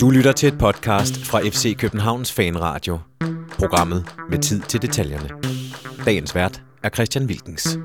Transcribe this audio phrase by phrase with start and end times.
[0.00, 2.98] Du lytter til et podcast fra FC Københavns Fanradio.
[3.58, 5.28] Programmet med tid til detaljerne.
[6.04, 7.78] Dagens vært er Christian Wilkens.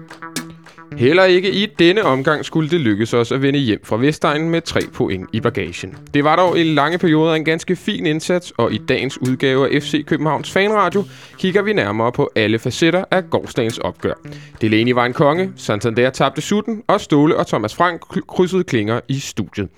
[0.98, 4.62] Heller ikke i denne omgang skulle det lykkes os at vende hjem fra Vestegnen med
[4.62, 5.98] tre point i bagagen.
[6.14, 9.82] Det var dog i lange perioder en ganske fin indsats, og i dagens udgave af
[9.82, 11.04] FC Københavns Fanradio
[11.38, 14.14] kigger vi nærmere på alle facetter af gårdsdagens opgør.
[14.62, 19.20] Delaney var en konge, Santander tabte sutten, og Ståle og Thomas Frank krydsede klinger i
[19.20, 19.70] studiet.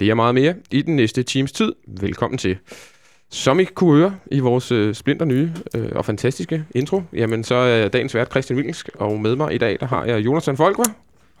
[0.00, 1.72] Det er meget mere i den næste times tid.
[2.00, 2.56] Velkommen til.
[3.34, 7.54] Som I kunne høre i vores øh, splinter nye øh, og fantastiske intro, jamen så
[7.54, 10.84] er dagens vært Christian Wilkensk, og med mig i dag, der har jeg Jonathan Folkvar.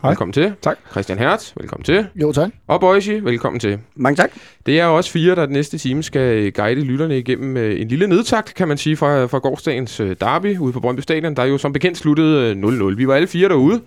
[0.02, 0.10] Hej.
[0.10, 0.52] Velkommen til.
[0.62, 0.78] Tak.
[0.90, 2.06] Christian Hertz, velkommen til.
[2.16, 2.50] Jo, tak.
[2.66, 3.78] Og Boise, velkommen til.
[3.94, 4.30] Mange tak.
[4.66, 8.06] Det er også fire, der den næste time skal guide lytterne igennem øh, en lille
[8.06, 11.58] nedtakt, kan man sige, fra, fra gårdsdagens øh, derby ude på Brøndby Stadion, der jo
[11.58, 12.96] som bekendt sluttede øh, 0-0.
[12.96, 13.80] Vi var alle fire derude.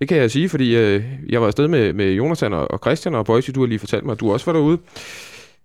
[0.00, 3.14] Det kan jeg sige, fordi øh, jeg var afsted med, med Jonathan og, og Christian,
[3.14, 4.78] og Boise, du har lige fortalt mig, at du også var derude.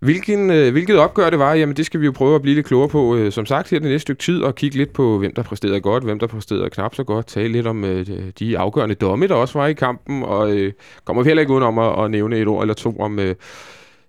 [0.00, 2.66] Hvilken, øh, hvilket opgør det var, jamen det skal vi jo prøve at blive lidt
[2.66, 5.34] klogere på, øh, som sagt, her det næste stykke tid, og kigge lidt på, hvem
[5.34, 8.06] der præsterede godt, hvem der præsterede knap så godt, tale lidt om øh,
[8.38, 10.72] de afgørende domme, der også var i kampen, og øh,
[11.04, 13.34] kommer vi heller ikke udenom at, at nævne et ord eller to om øh,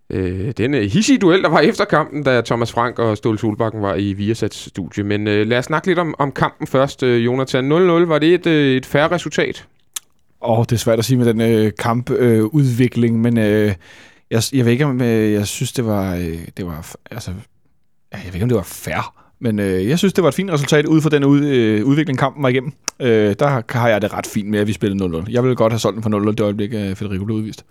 [0.09, 3.81] øh, den øh, hissige duel, der var efter kampen, da Thomas Frank og Ståle Solbakken
[3.81, 5.03] var i Viasats studie.
[5.03, 7.03] Men øh, lad os snakke lidt om, om kampen først.
[7.03, 9.67] Øh, Jonathan, 0-0, var det et, øh, et færre resultat?
[10.41, 13.73] Åh, oh, det er svært at sige med den øh, kampudvikling, øh, men øh,
[14.31, 17.31] jeg, jeg ved ikke, om øh, jeg synes, det var, øh, det var altså,
[18.11, 20.51] jeg ved ikke, om det var fair, men øh, jeg synes, det var et fint
[20.51, 22.71] resultat ud fra den ud, øh, udvikling, kampen var igennem.
[22.99, 25.25] Øh, der har jeg det ret fint med, at vi spillede 0-0.
[25.31, 27.65] Jeg ville godt have solgt den for 0-0 det øjeblik, at Federico blev udvist.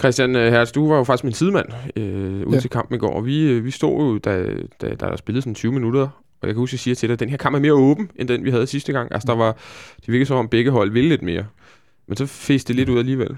[0.00, 2.60] Christian øh, Hertz, du var jo faktisk min sidemand øh, ude Ja.
[2.60, 4.44] til kampen i går, og vi, øh, vi stod jo, da,
[4.80, 6.00] da, da der spillede sådan 20 minutter,
[6.40, 7.72] og jeg kan huske, at jeg siger til dig, at den her kamp er mere
[7.72, 9.12] åben, end den vi havde sidste gang.
[9.12, 9.52] Altså, der var,
[9.96, 11.44] det virkede som om begge hold ville lidt mere.
[12.08, 13.36] Men så fæs det lidt ud alligevel.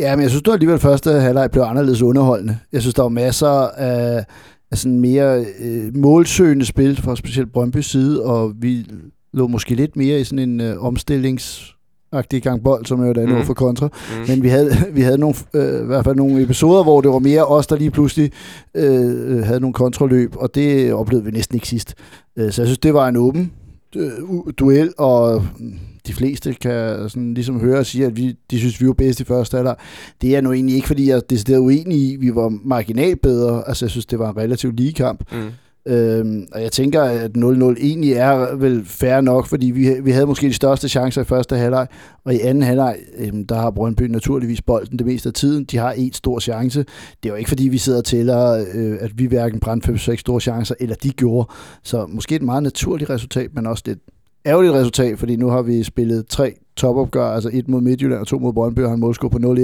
[0.00, 2.58] Ja, men jeg synes, var alligevel første halvleg blev anderledes underholdende.
[2.72, 4.24] Jeg synes, der var masser af,
[4.70, 8.86] af sådan mere øh, målsøgende spil fra specielt Brøndby side, og vi
[9.32, 11.74] lå måske lidt mere i sådan en øh, omstillings
[12.42, 13.44] gang bold, som jo er et andet Mm.
[13.44, 13.86] for kontra.
[13.86, 14.24] Mm.
[14.28, 17.18] Men vi havde, vi havde nogle, øh, i hvert fald nogle episoder, hvor det var
[17.18, 18.32] mere os, der lige pludselig
[18.74, 21.94] øh, øh, havde nogle kontroløb, og det oplevede vi næsten ikke sidst.
[22.38, 23.52] Øh, så jeg synes, det var en åben
[23.96, 24.12] Øh,
[24.58, 25.46] duel, og
[26.06, 29.20] de fleste kan sådan ligesom høre og sige, at vi, de synes, vi var bedst
[29.20, 29.76] i første halvleg.
[30.22, 32.16] Det er nu egentlig ikke, fordi jeg er decideret uenig i.
[32.16, 33.68] Vi var marginalt bedre.
[33.68, 35.32] Altså, jeg synes, det var en relativt lige kamp.
[35.32, 35.50] Mm.
[35.86, 37.40] Øhm, og jeg tænker, at 0-0
[37.80, 41.56] egentlig er vel fair nok, fordi vi, vi havde måske de største chancer i første
[41.56, 41.86] halvleg,
[42.24, 45.64] og i anden halvleg, øhm, der har Brøndby naturligvis bolden det meste af tiden.
[45.64, 46.78] De har en stor chance.
[47.22, 50.16] Det er jo ikke, fordi vi sidder og tæller, øh, at vi hverken brændte 5-6
[50.16, 51.48] store chancer, eller de gjorde.
[51.82, 53.98] Så måske et meget naturligt resultat, men også lidt
[54.46, 58.38] ærgerligt resultat, fordi nu har vi spillet tre topopgør, altså et mod Midtjylland og to
[58.38, 59.42] mod Brøndby, og har en målscore på 0-1.
[59.42, 59.56] Mm.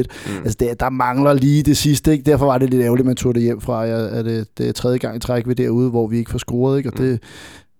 [0.44, 2.24] Altså, der, der mangler lige det sidste, ikke?
[2.24, 3.86] Derfor var det lidt ærgerligt, man tog det hjem fra.
[3.86, 6.78] Er det, det er tredje gang i træk ved derude, hvor vi ikke får scoret,
[6.78, 6.90] ikke?
[6.90, 7.04] Og Mm.
[7.04, 7.20] det,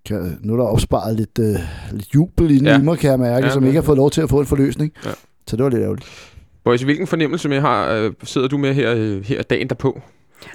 [0.07, 1.55] kan, nu er der opsparet lidt, øh,
[1.93, 2.77] lidt jubel inde Ja.
[2.77, 2.81] ja.
[2.81, 4.31] i mig, kan jeg mærke, Ja, ja, som men- ikke har fået lov til at
[4.31, 4.93] få en forløsning.
[5.05, 5.11] Ja.
[5.47, 6.07] Så det var lidt ærgerligt.
[6.65, 10.01] Boys, hvilken fornemmelse med har, øh, sidder du med her, øh, her dagen derpå?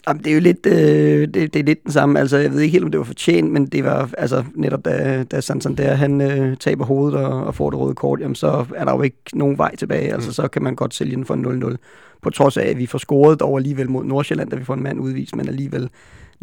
[0.08, 2.20] Jamen, det er jo lidt, øh, det, det er lidt den samme.
[2.20, 5.24] Altså, jeg ved ikke helt, om det var fortjent, men det var altså netop, da,
[5.24, 8.86] da Santander han øh, taber hovedet og, og får det røde kort, jamen, så er
[8.86, 10.14] der jo ikke nogen vej tilbage.
[10.14, 10.34] Altså, Mm.
[10.34, 11.36] så kan man godt sælge den for
[11.72, 11.76] 0-0.
[12.22, 14.84] På trods af, at vi får scoret dog alligevel mod Nordsjælland, da vi får en
[14.84, 15.90] mand udvist, men alligevel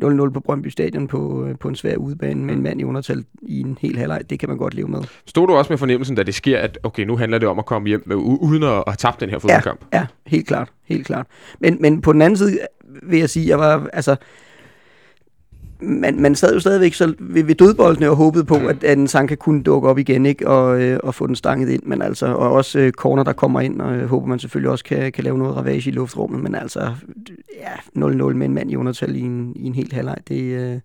[0.05, 3.25] 0-0 på Brøndby Stadion på, øh, på en svær udebane med en mand i undertal
[3.43, 4.21] i en hel halvleg.
[4.31, 5.01] Det kan man godt leve med.
[5.27, 7.67] Stod du også med fornemmelsen, da det sker, at okay, nu handler det om at
[7.67, 9.81] komme hjem med, uden at, at have tabt den her fodboldkamp?
[9.93, 10.69] Ja, helt klart.
[10.85, 11.27] Helt klart.
[11.61, 12.59] Men, men på den anden side
[13.03, 14.17] vil jeg sige, jeg var, altså,
[15.81, 19.09] man, man sad jo stadigvæk så ved, ved dødboldene og håbede på, at, at en
[19.09, 20.49] sang kunne dukke op igen, ikke?
[20.49, 21.83] Og, øh, og få den stanget ind.
[21.83, 24.85] Men altså, og også øh, corner, der kommer ind, og øh, håber man selvfølgelig også
[24.85, 26.43] kan, kan lave noget ravage i luftrummet.
[26.43, 26.95] Men altså,
[27.61, 30.81] ja, 0-0 med en mand i undertal i en, i en helt halvleg, det, øh,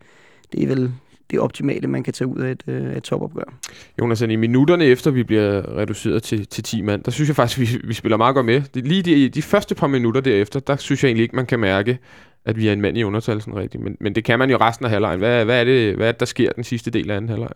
[0.51, 0.91] det er vel
[1.31, 3.53] det optimale, man kan tage ud af et, øh, et topopgør.
[3.99, 7.59] Jonas, i minutterne efter vi bliver reduceret til, til 10 mand, der synes jeg faktisk,
[7.59, 8.61] vi, vi spiller meget godt med.
[8.73, 11.59] Det, lige de, de første par minutter derefter, der synes jeg egentlig ikke, man kan
[11.59, 11.99] mærke,
[12.45, 13.83] at vi er en mand i undertal sådan rigtigt.
[13.83, 15.19] Men, men det kan man jo resten af halvlejen.
[15.19, 17.49] Hvad, hvad, er det, hvad er det, der sker den sidste del af anden halvleg?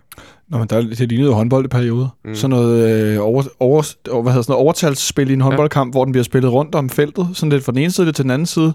[0.48, 2.07] Nå, men der, det lignede jo håndbold i perioder.
[2.25, 2.36] Mm.
[2.36, 3.81] Sådan noget, øh, over, over,
[4.22, 5.92] hvad hedder sådan noget overtalsspil i en håndboldkamp, ja.
[5.92, 8.24] hvor den bliver spillet rundt om feltet, sådan lidt fra den ene side lidt til
[8.24, 8.74] den anden side.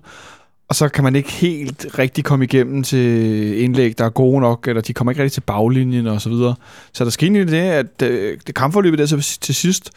[0.69, 4.69] Og så kan man ikke helt rigtig komme igennem til indlæg, der er gode nok,
[4.69, 6.55] eller de kommer ikke rigtig til baglinjen og så videre.
[6.93, 9.91] Så der skete egentlig det, at øh, det kampforløbet der til, til sidst,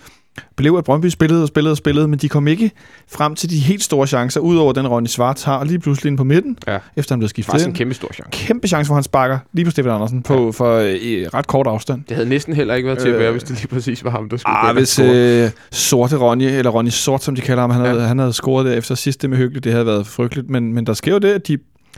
[0.56, 2.72] blev, at Brøndby spillede og spillede og spillede, men de kom ikke
[3.12, 6.24] frem til de helt store chancer, udover den Ronny Svart har lige pludselig ind på
[6.24, 6.78] midten, Ja.
[6.96, 8.30] efter han blev Det var skiftet en kæmpe stor chance.
[8.32, 10.90] Kæmpe chance, hvor han sparker lige på Stefan Andersen på, for øh,
[11.34, 12.04] ret kort afstand.
[12.10, 14.10] Det havde næsten heller ikke været til at Øh, være, hvis det lige præcis var
[14.12, 17.70] ham, der skulle Ah, hvis øh, Sorte Ronny, eller Ronny Sort, som de kalder ham,
[17.70, 17.88] han, Ja.
[17.88, 20.86] havde, han havde scoret der efter sidste med hyggeligt, det havde været frygteligt, men, men
[20.86, 21.58] der sker jo det, at de,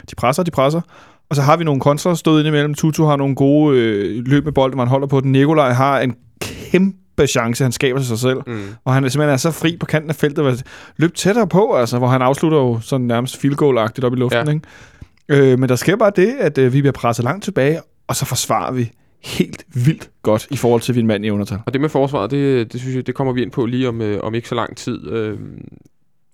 [0.10, 0.82] de presser, de presser,
[1.30, 2.74] og så har vi nogle kontra stået ind imellem.
[2.74, 5.32] Tutu har nogle gode øh, løb med bolden, man holder på den.
[5.32, 8.38] Nikolaj har en kæmpe chance, han skaber til sig selv.
[8.48, 8.62] Mm.
[8.86, 10.64] Og han er simpelthen er så fri på kanten af feltet,
[10.98, 14.48] løb tættere på, altså, hvor han afslutter jo sådan nærmest field goal-agtigt op i luften.
[14.48, 14.54] Ja.
[14.54, 15.52] Ikke?
[15.52, 18.26] Øh, men der sker bare det, at øh, vi bliver presset langt tilbage, og så
[18.26, 18.92] forsvarer vi
[19.24, 21.60] helt vildt godt i forhold til, at vi er en mand i undertal.
[21.66, 24.02] Og det med forsvaret, det, det synes jeg, det kommer vi ind på lige om,
[24.02, 25.08] øh, om ikke så lang tid.
[25.12, 25.38] Øh,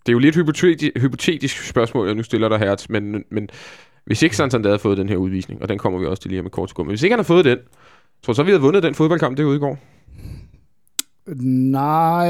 [0.06, 3.50] det er jo lidt hypotetisk, hypotetisk spørgsmål, jeg nu stiller dig her, men, men
[4.06, 6.40] hvis ikke Santander havde fået den her udvisning, og den kommer vi også til lige
[6.40, 7.58] om et kort sekund, men hvis ikke han havde fået den,
[8.24, 9.80] tror så, vi havde vundet den fodboldkamp derude i går?
[11.28, 12.28] Nej,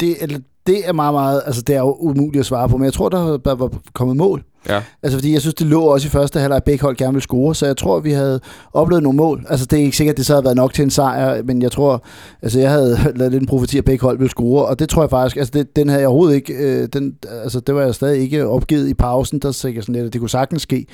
[0.00, 2.84] det, eller, det er meget, meget, altså det er jo umuligt at svare på, men
[2.84, 4.44] jeg tror, der, der var kommet mål.
[4.68, 4.82] Ja.
[5.02, 7.22] Altså fordi jeg synes, det lå også i første halvleg, at begge hold gerne ville
[7.22, 8.40] score, så jeg tror, vi havde
[8.72, 9.46] oplevet nogle mål.
[9.48, 11.62] Altså det er ikke sikkert, at det så havde været nok til en sejr, men
[11.62, 12.04] jeg tror,
[12.42, 15.02] altså jeg havde lavet lidt en profeti, at begge hold ville score, og det tror
[15.02, 17.94] jeg faktisk, altså det, den havde jeg overhovedet ikke, øh, den, altså det var jeg
[17.94, 20.86] stadig ikke opgivet i pausen, der sagde jeg sådan lidt, at det kunne sagtens ske.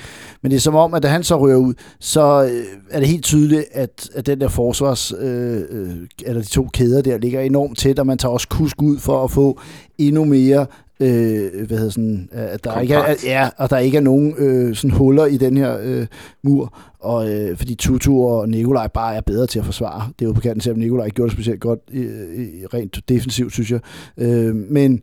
[0.43, 3.09] Men det er som om, at da han så rører ud, så øh, er det
[3.09, 5.91] helt tydeligt, at, at den der forsvars, øh, øh,
[6.25, 9.25] eller de to kæder der, ligger enormt tæt, og man tager også kusk ud for
[9.25, 9.61] at få
[9.99, 10.67] endnu mere
[11.01, 13.25] øh, hvad hedder sådan, øh, at der ikke er, Kompakt.
[13.25, 16.07] ja, og der ikke er nogen øh, sådan huller i den her øh,
[16.43, 20.13] mur, og øh, fordi Tutu og Nikolaj bare er bedre til at forsvare.
[20.19, 23.01] Det er jo på kanten, selvom Nikolaj ikke gjorde det specielt godt i, i, rent
[23.09, 23.81] defensivt, synes jeg.
[24.19, 25.03] Øh, men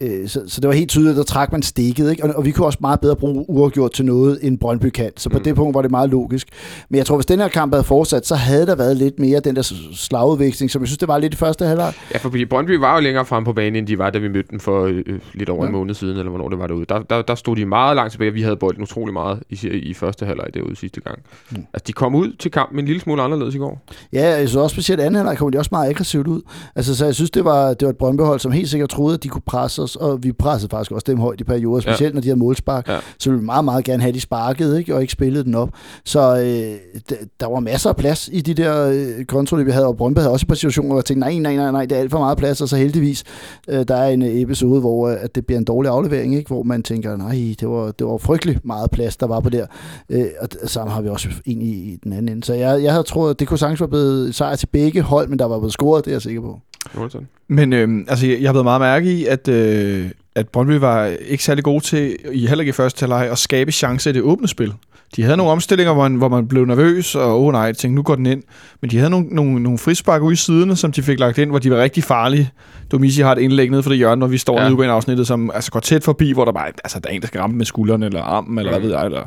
[0.00, 2.24] øh, så, så det var helt tydeligt, at der trak man stikket, ikke?
[2.24, 5.10] Og, og vi kunne også meget bedre bruge uafgjort til noget, end Brøndby kan.
[5.16, 5.44] Så på Mm.
[5.44, 6.48] det punkt var det meget logisk.
[6.88, 9.40] Men jeg tror, hvis den her kamp havde fortsat, så havde der været lidt mere
[9.40, 9.62] den der
[9.94, 11.92] slagudveksling, som jeg synes, det var lidt i første halvleg.
[12.12, 14.48] Ja, for Brøndby var jo længere frem på banen, end de var, da vi mødte
[14.50, 15.66] dem for øh, øh, lidt over ja.
[15.66, 16.84] en måned siden, eller hvornår det var derude.
[16.88, 19.94] Der, der, der stod de meget langt tilbage, vi havde bolden utrolig meget i, i
[19.94, 21.18] første halvleg derude sidste gang.
[21.50, 21.56] Mm.
[21.74, 23.82] Altså, de kom ud til kampen en lille smule anderledes i går.
[24.12, 26.40] Ja, jeg synes også specielt anden halvleg kom de også meget aggressivt ud.
[26.76, 29.22] Altså, så jeg synes, det var, det var et Brøndbyhold, som helt sikkert troede, at
[29.22, 31.92] de kunne presse os, og vi pressede faktisk også dem højt i perioder, Ja.
[31.92, 32.88] specielt når de havde målspark.
[32.88, 32.98] Ja.
[33.18, 34.94] Så ville vi meget, meget gerne have, de sparket, ikke?
[34.94, 35.68] og ikke spillet den op.
[36.04, 38.88] Så øh, der var masser af plads i de der
[39.18, 41.38] øh, kontroller, vi havde, og Brøndby havde også et par situationer, hvor jeg tænkte, nej,
[41.38, 43.24] nej, nej, nej, det er alt for meget plads, og så heldigvis,
[43.68, 46.48] øh, der er en øh, episode, hvor øh, at det bliver en dårlig aflevering, ikke?
[46.48, 49.66] hvor man tænker, nej, det var, det var frygtelig meget plads, der var på der.
[50.10, 52.44] Øh, og samme har vi også ind i, i den anden ende.
[52.44, 55.02] Så jeg, jeg havde troet, at det kunne sagtens være blevet et sejr til begge
[55.02, 56.58] hold, men der var blevet scoret, det er jeg sikker på.
[56.96, 57.28] Jonathan.
[57.48, 61.04] Men øh, altså, jeg jeg har blevet meget mærke i, at, øh, at Brøndby var
[61.04, 64.22] ikke særlig gode til, i heller ikke i første halvleg, at skabe chancer i det
[64.22, 64.72] åbne spil.
[65.16, 67.76] De havde nogle omstillinger, hvor man, hvor man blev nervøs, og åh oh, nej, jeg
[67.76, 68.42] tænkte, nu går den ind.
[68.80, 71.50] Men de havde nogle, nogle, nogle frispark ude i siderne, som de fik lagt ind,
[71.50, 72.50] hvor de var rigtig farlige.
[72.92, 74.64] Domisi har et indlæg nede for det hjørne, når vi står Ja.
[74.64, 74.70] ja.
[74.70, 77.20] nede i afsnittet, som altså, går tæt forbi, hvor der bare altså, der er en,
[77.20, 78.80] der skal ramme med skulderen, eller armen, eller Mm.
[78.80, 79.22] hvad ved jeg, eller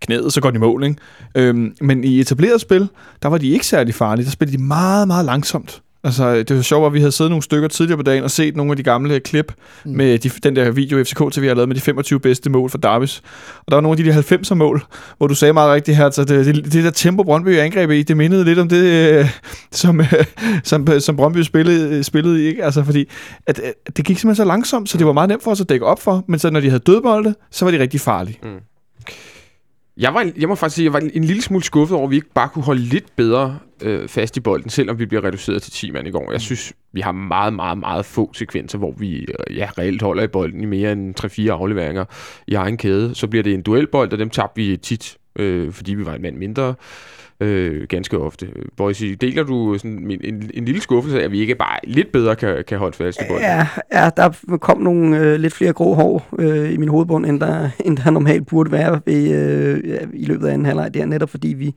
[0.00, 0.84] knæet, så går de i mål.
[0.84, 0.96] Ikke?
[1.34, 2.88] Øhm, men i etableret spil,
[3.22, 4.24] der var de ikke særlig farlige.
[4.24, 5.82] Der spillede de meget, meget langsomt.
[6.04, 8.56] Altså, det var sjovt, at vi havde siddet nogle stykker tidligere på dagen og set
[8.56, 9.52] nogle af de gamle klip
[9.84, 9.90] mm.
[9.90, 9.96] Mm.
[9.96, 12.78] med de, den der video, FCK TV har lavet med de 25 bedste mål for
[12.78, 13.22] Davis.
[13.58, 14.82] Og der var nogle af de der 90'er mål,
[15.18, 18.02] hvor du sagde meget rigtigt her, så det, det, det der tempo, Brøndby angreb i,
[18.02, 19.30] det mindede lidt om det, øh,
[19.70, 20.12] som, øh,
[20.64, 22.46] som, som Brøndby spillede, spillede i.
[22.46, 22.64] Ikke?
[22.64, 23.08] Altså, fordi
[23.46, 25.68] at, at det gik simpelthen så langsomt, så det var meget nemt for os at
[25.68, 26.24] dække op for.
[26.28, 28.38] Men så når de havde dødbolde, så var de rigtig farlige.
[29.96, 32.16] Jeg, var, jeg må faktisk sige, jeg var en lille smule skuffet over, at vi
[32.16, 35.72] ikke bare kunne holde lidt bedre øh, fast i bolden, selvom vi bliver reduceret til
[35.72, 36.32] 10 mand i går.
[36.32, 40.22] Jeg synes, vi har meget, meget, meget få sekvenser, hvor vi øh, ja, reelt holder
[40.22, 42.04] i bolden i mere end 3-4 afleveringer
[42.46, 43.14] i egen kæde.
[43.14, 46.22] Så bliver det en duelbold, og dem tabte vi tit, øh, fordi vi var en
[46.22, 46.68] mand mindre.
[46.68, 46.74] Øh,
[47.88, 48.48] ganske ofte.
[48.76, 52.12] Boise, deler du sådan en, en, en lille skuffelse af, at vi ikke bare lidt
[52.12, 53.44] bedre kan, kan holde fast i bolden?
[53.44, 57.40] Ja, ja, der kom nogle øh, lidt flere grå hår øh, i min hovedbund, end
[57.40, 60.94] der, end der normalt burde være ved, øh, ja, i løbet af anden halvleg.
[60.94, 61.74] Det er netop fordi, vi,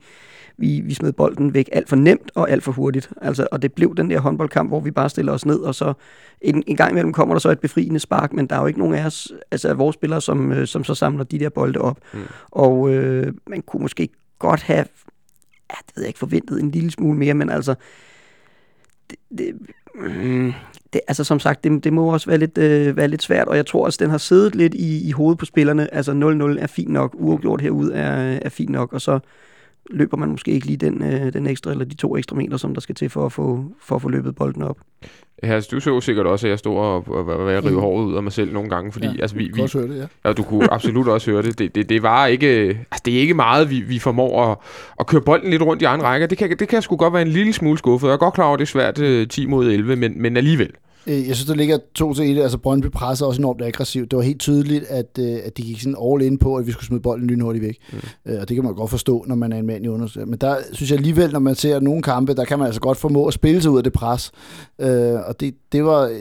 [0.58, 3.10] vi, vi smed bolden væk alt for nemt og alt for hurtigt.
[3.22, 5.92] Altså, og det blev den der håndboldkamp, hvor vi bare stiller os ned, og så
[6.40, 8.78] en, en gang imellem kommer der så et befriende spark, men der er jo ikke
[8.78, 11.80] nogen af os, altså af vores spillere, som, øh, som så samler de der bolde
[11.80, 11.98] op.
[12.14, 12.20] Mm.
[12.50, 14.08] Og øh, man kunne måske
[14.38, 14.84] godt have,
[15.70, 17.74] ja, det ved jeg ikke, forventet en lille smule mere, men altså,
[19.10, 19.58] det, det,
[19.94, 20.52] mm,
[20.92, 23.56] det, altså som sagt, det, det må også være lidt, øh, være lidt svært, og
[23.56, 25.94] jeg tror også, den har siddet lidt i, i hovedet på spillerne.
[25.94, 29.18] Altså 0-0 er fint nok, uafgjort herude er, er fint nok, og så
[29.90, 32.74] løber man måske ikke lige den, øh, den ekstra eller de to ekstra meter, som
[32.74, 34.76] der skal til for at få, for at få løbet bolden op.
[35.42, 37.80] Her, du så sikkert også, at jeg stod og, og, og, og jeg rive Mm.
[37.80, 39.78] håret ud af mig selv nogle gange, fordi ja, altså, vi, du kan vi, også
[39.78, 40.28] høre det, ja.
[40.28, 41.58] Ja, du kunne absolut også høre det.
[41.58, 44.56] Det, det, det var ikke, altså det er ikke meget, vi, vi formår at,
[45.00, 46.26] at køre bolden lidt rundt i egen rækker.
[46.26, 48.08] Det kan, det kan sgu godt være en lille smule skuffet.
[48.08, 50.36] Jeg er godt klar over, at det er svært øh, 10 mod 11, men, men
[50.36, 50.70] alligevel.
[51.06, 52.42] Øh, Jeg synes, der ligger to til et.
[52.42, 54.10] Altså, Brøndby presser også enormt aggressivt.
[54.10, 56.72] Det var helt tydeligt, at, øh, at de gik sådan all in på, at vi
[56.72, 57.78] skulle smide bolden lynhurtigt væk.
[57.92, 57.98] Mm.
[58.40, 60.30] Og det kan man godt forstå, når man er en mand i undersøgelse.
[60.30, 62.98] Men der synes jeg alligevel, når man ser nogle kampe, der kan man altså godt
[62.98, 64.30] formå at spille sig ud af det pres.
[64.80, 66.02] Øh, og det, det var...
[66.02, 66.20] øh,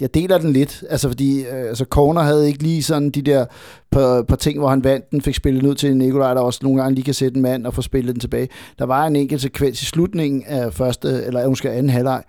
[0.00, 3.46] Jeg deler den lidt, altså fordi øh, altså Corner havde ikke lige sådan de der
[3.90, 6.82] par, par ting, hvor han vandt den, fik spillet ud til Nikolaj, der også nogle
[6.82, 8.48] gange lige kan sætte en mand og få spillet den tilbage.
[8.78, 12.22] Der var en enkelt sekvens i slutningen af første, eller måske anden halvleg,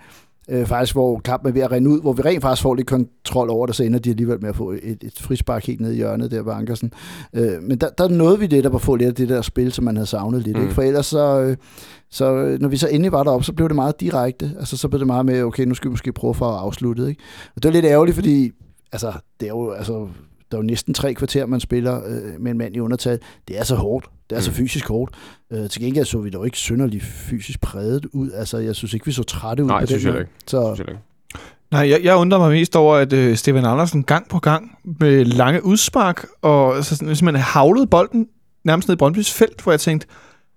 [0.49, 2.87] øh, faktisk, hvor kampen er ved at rende ud, hvor vi rent faktisk får lidt
[2.87, 5.91] kontrol over det, så ender de alligevel med at få et, et frispark helt ned
[5.91, 6.91] i hjørnet der ved Ankersen.
[7.33, 9.85] Øh, men der, der nåede vi lidt at få lidt af det der spil, som
[9.85, 10.57] man havde savnet lidt.
[10.57, 10.61] Mm.
[10.61, 10.67] Mm.
[10.67, 10.75] Ikke?
[10.75, 11.57] For ellers så, øh,
[12.11, 14.51] så, øh, når vi så endelig var deroppe, så blev det meget direkte.
[14.59, 17.09] Altså, så blev det meget med, okay, nu skal vi måske prøve for at afslutte.
[17.09, 17.21] Ikke?
[17.55, 18.51] Og det var lidt ærgerligt, fordi
[18.91, 20.07] altså, det er jo, altså,
[20.51, 23.19] der er jo næsten tre kvarter, man spiller øh, med en mand i undertal.
[23.47, 24.05] Det er så hårdt.
[24.29, 24.55] Det er så Mm.
[24.55, 25.13] fysisk hårdt.
[25.51, 28.31] Øh, til gengæld så vi dog ikke synderligt fysisk præget ud.
[28.31, 30.21] Altså, jeg synes ikke, vi så trætte ud Nej, på det synes den jeg måde.
[30.21, 30.31] ikke.
[30.47, 31.01] Så, Synes jeg ikke.
[31.71, 35.25] Nej, jeg, jeg undrer mig mest over, at øh, Stefan Andersen gang på gang med
[35.25, 38.27] lange udspark, og altså, sådan, hvis man havlede bolden
[38.63, 40.07] nærmest ned i Brøndbys felt, hvor jeg tænkte,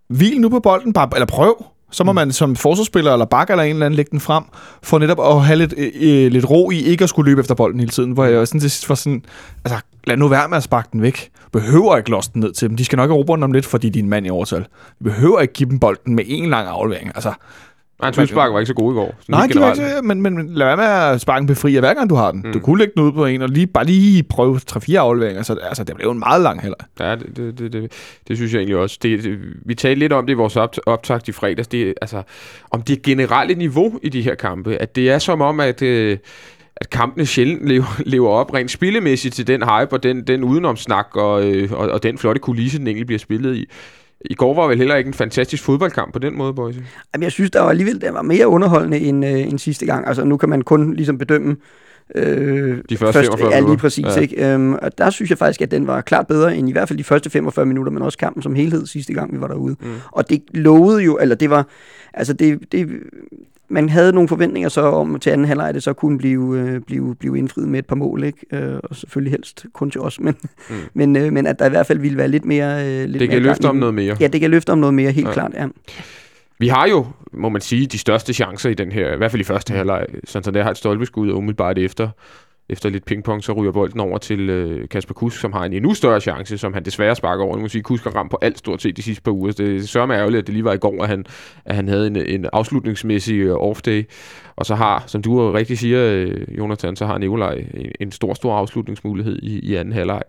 [0.08, 1.64] hvil nu på bolden, bare, eller prøv.
[1.92, 4.44] Så må man som forsvarsspiller eller bakker eller en eller anden lægge den frem,
[4.82, 7.80] for netop at have lidt, øh, lidt ro i ikke at skulle løbe efter bolden
[7.80, 9.24] hele tiden, hvor jeg sådan til sidst var sådan,
[9.64, 11.30] altså lad nu være med at sparke den væk.
[11.52, 12.76] Behøver ikke losse den ned til dem.
[12.76, 14.66] De skal nok erobre den om lidt, fordi de er en mand i overtal.
[15.00, 17.12] Vi behøver ikke give dem bolden med en lang aflevering.
[17.14, 17.32] Altså,
[18.02, 19.14] Nej, hans udspark var ikke så god i går.
[19.28, 21.94] Nej, de var ikke, men, men, men lad være med at sparke en befri hver
[21.94, 22.42] gang du har den.
[22.44, 22.52] Mm.
[22.52, 25.42] Du kunne lægge den ud på en, og lige, bare lige prøve 3-4 afleveringer.
[25.42, 26.76] Så altså, det blev en meget lang heller.
[27.00, 27.92] Ja, det, det, det, det,
[28.28, 28.98] det synes jeg egentlig også.
[29.02, 31.68] Det, det, vi talte lidt om det i vores op, optakt i fredags.
[31.68, 32.22] Det, altså,
[32.70, 34.76] om det generelle niveau i de her kampe.
[34.76, 36.18] At det er som om, at, øh,
[36.76, 41.06] at kampene sjældent lever, lever op rent spillemæssigt til den hype og den, den udenomsnak
[41.16, 43.66] og, øh, og, og den flotte kulisse, den egentlig bliver spillet i.
[44.24, 46.76] I går var vel heller ikke en fantastisk fodboldkamp på den måde, boys.
[47.14, 50.06] Jamen, jeg synes, der var alligevel der var mere underholdende end, øh, end sidste gang.
[50.06, 51.56] Altså, nu kan man kun ligesom bedømme
[52.14, 54.06] øh, De første 45 ja, lige præcis.
[54.16, 54.20] Ja.
[54.20, 54.52] Ikke?
[54.54, 56.98] Øhm, og der synes jeg faktisk, at den var klart bedre end i hvert fald
[56.98, 59.76] de første 45 minutter, men også kampen som helhed sidste gang, vi var derude.
[59.80, 59.94] Mm.
[60.10, 61.66] Og det lovede jo, eller det var,
[62.14, 62.88] altså det, det,
[63.72, 67.14] man havde nogle forventninger så om til anden halvleg, det så kunne blive, øh, blive,
[67.14, 68.38] blive indfriet med et par mål, ikke?
[68.52, 70.34] Øh, og selvfølgelig helst kun til os, men,
[70.70, 70.74] Mm.
[70.94, 72.86] men, øh, men at der i hvert fald ville være lidt mere...
[72.86, 74.16] Øh, lidt Det mere kan gang løfte i om noget mere.
[74.20, 75.30] Ja, det kan løfte om noget mere, helt Ja.
[75.30, 75.34] ja.
[75.34, 75.66] klart, ja.
[76.58, 79.40] Vi har jo, må man sige, de største chancer i den her, i hvert fald
[79.40, 80.06] i første halvleg.
[80.24, 82.08] Santander har et stolpeskud, og umiddelbart efter,
[82.68, 85.94] efter lidt pingpong, så ryger bolden over til øh, Kasper Kusk, som har en endnu
[85.94, 87.56] større chance, som han desværre sparker over.
[87.56, 89.52] Nu må sige, Kusk har ramt på alt stort set de sidste par uger.
[89.52, 91.24] Så Det er sørme ærgerligt, at det lige var i går, at han,
[91.64, 94.02] at han havde en, en afslutningsmæssig øh, off-day.
[94.56, 98.34] Og så har, som du rigtig siger, øh, Jonathan, så har Nikolaj en, en stor,
[98.34, 100.22] stor afslutningsmulighed i, i anden halvleg.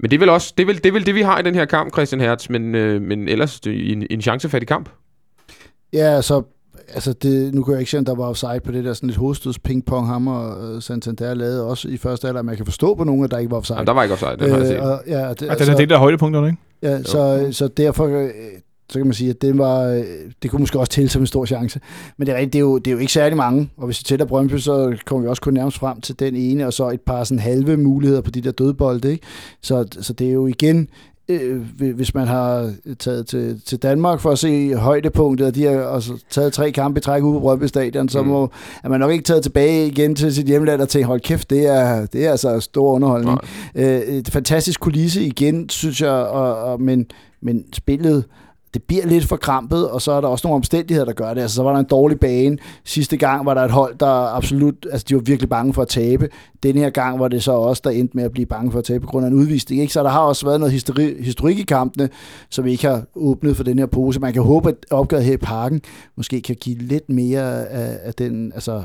[0.00, 1.42] Men det er vel også det, er vel, det, er vel det, vi har i
[1.42, 4.88] den her kamp, Christian Hertz, men, øh, men ellers det en, en chancefattig kamp.
[5.92, 6.42] Ja, så
[6.94, 9.06] altså det, nu kan jeg ikke se, om der var offside på det der sådan
[9.06, 12.66] lidt hovedstøds pingpong ham og øh, Santander lavede også i første alder, men jeg kan
[12.66, 13.76] forstå på nogen, at der ikke var offside.
[13.76, 14.76] Jamen, der var ikke også den har jeg set.
[14.76, 16.58] øh, og, ja, det, Og den er det der højdepunkter, ikke?
[16.82, 18.30] Ja, så, så derfor øh,
[18.92, 20.04] så kan man sige, at det, var, øh,
[20.42, 21.80] det kunne måske også til som en stor chance.
[22.16, 24.00] Men det er, rigtigt, det er, jo, det er jo ikke særlig mange, og hvis
[24.00, 26.90] vi tæller Brøndby, så kommer vi også kun nærmest frem til den ene, og så
[26.90, 29.10] et par sådan halve muligheder på de der dødbolde.
[29.10, 29.26] Ikke?
[29.62, 30.88] Så, så det er jo igen,
[31.28, 31.60] øh,
[31.94, 36.12] hvis man har taget til, til Danmark for at se højdepunktet, og de har også
[36.30, 38.28] taget tre kampe i træk ude på Brøndby Stadion, så Mm.
[38.28, 38.50] må,
[38.84, 41.66] er man nok ikke taget tilbage igen til sit hjemland og tænkt, hold kæft, det
[41.66, 43.38] er, det er altså stor underholdning.
[43.74, 43.84] Nej.
[43.84, 47.06] Øh, et fantastisk kulisse igen, synes jeg, og, og, men,
[47.42, 48.24] men spillet,
[48.78, 51.40] det bliver lidt for krampet, og så er der også nogle omstændigheder, der gør det.
[51.40, 52.58] Altså, så var der en dårlig bane.
[52.84, 55.88] Sidste gang var der et hold, der absolut, altså de var virkelig bange for at
[55.88, 56.28] tabe.
[56.62, 58.84] Den her gang var det så også, der endte med at blive bange for at
[58.84, 59.80] tabe på grund af en udvisning.
[59.80, 59.92] Ikke?
[59.92, 62.08] Så der har også været noget histori- historik i kampene,
[62.50, 64.20] som vi ikke har åbnet for den her pose.
[64.20, 65.80] Man kan håbe, at opgøret her i parken
[66.16, 68.82] måske kan give lidt mere af, af den, altså,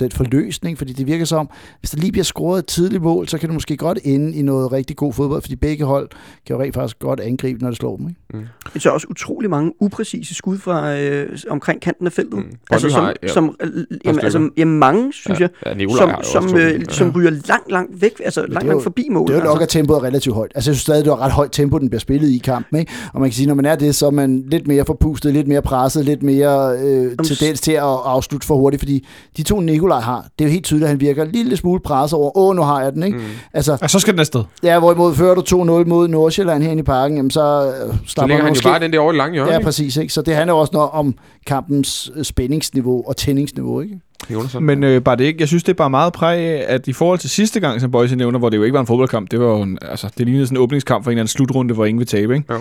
[0.00, 3.38] den forløsning, fordi det virker som, hvis der lige bliver scoret et tidligt mål, så
[3.38, 6.08] kan det måske godt ende i noget rigtig god fodbold, fordi begge hold
[6.46, 8.08] kan jo rent faktisk godt angribe, når det slår dem.
[8.08, 8.48] Ikke?
[8.72, 12.38] Men så er også utrolig mange upræcise skud fra øh, omkring kanten af feltet.
[12.38, 12.44] Mm.
[12.70, 16.10] Altså, som, har, ja, som, øh, jamen, altså, jamen, mange, synes ja, jeg, ja, som,
[16.22, 19.28] som, øh, som ryger langt, langt væk, altså langt, langt forbi målet.
[19.28, 19.62] Det er jo nok, altså.
[19.62, 20.52] at tempoet er relativt højt.
[20.54, 22.78] Altså, jeg synes stadig, det var ret højt tempo, den bliver spillet i kampen.
[22.78, 22.92] Ikke?
[23.12, 25.48] Og man kan sige, når man er det, så er man lidt mere forpustet, lidt
[25.48, 28.80] mere presset, lidt mere øh, tendens til at afslutte for hurtigt.
[28.80, 31.56] Fordi de to Nikolaj har, det er jo helt tydeligt, at han virker en lille
[31.56, 33.02] smule presset over, åh, nu har jeg den.
[33.02, 33.18] Ikke?
[33.18, 33.24] Mm.
[33.54, 34.44] Altså, Og så skal den afsted.
[34.62, 35.54] ja, hvorimod fører du 2-0
[35.88, 38.64] mod Nordsjælland herinde i parken, jamen, så øh, Så lægger man han jo måske...
[38.64, 39.52] bare den der over i lange hjørne.
[39.52, 39.96] Ja, præcis.
[39.96, 40.12] Ikke?
[40.12, 41.14] Så det handler også noget om
[41.46, 43.80] kampens øh, spændingsniveau og tændingsniveau.
[43.80, 44.00] Ikke?
[44.30, 45.40] Jonas, Men øh, bare det ikke.
[45.40, 47.90] Jeg synes, det er bare meget præg af, at i forhold til sidste gang, som
[47.90, 50.26] Boyce nævner, hvor det jo ikke var en fodboldkamp, det var jo en, altså, det
[50.26, 52.52] lignede sådan en åbningskamp for en eller anden slutrunde, hvor ingen vil tabe, ikke?
[52.54, 52.58] Jo.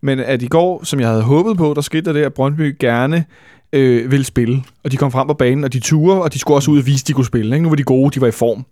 [0.00, 2.76] Men at i går, som jeg havde håbet på, der skete der det, at Brøndby
[2.80, 3.24] gerne
[3.72, 4.62] øh, ville spille.
[4.84, 6.86] Og de kom frem på banen, og de ture, og de skulle også ud og
[6.86, 7.56] vise, at de kunne spille.
[7.56, 7.62] Ikke?
[7.62, 8.64] Nu var de gode, de var i form.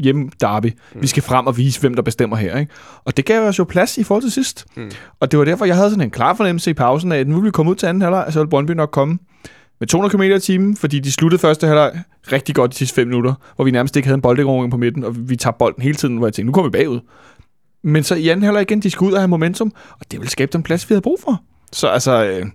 [0.00, 0.72] Hjemme Derby.
[0.94, 2.58] Vi skal frem og vise, hvem der bestemmer her.
[2.58, 2.72] Ikke?
[3.04, 4.66] Og det gav os jo plads i forhold til sidst.
[4.76, 4.90] Mm.
[5.20, 7.34] Og det var derfor, jeg havde sådan en klar fornemmelse i pausen af, at nu
[7.34, 9.18] ville vi komme ud til anden halvleg, så ville Brøndby nok komme
[9.80, 12.00] med 200 km i timen, fordi de sluttede første halvleg
[12.32, 15.04] rigtig godt de sidste 5 minutter, hvor vi nærmest ikke havde en bolderovring på midten,
[15.04, 17.00] og vi tabte bolden hele tiden, hvor jeg tænkte, nu kommer vi bagud.
[17.82, 20.30] Men så i anden halvleg igen, de skulle ud og have momentum, og det ville
[20.30, 21.42] skabe den plads, vi havde brug for.
[21.72, 22.46] Så altså, øh,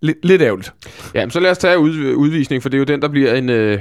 [0.00, 0.72] lidt, lidt ærgerligt.
[1.14, 3.34] Ja, men så lad os tage ud, udvisning, for det er jo den, der bliver
[3.34, 3.78] en, øh,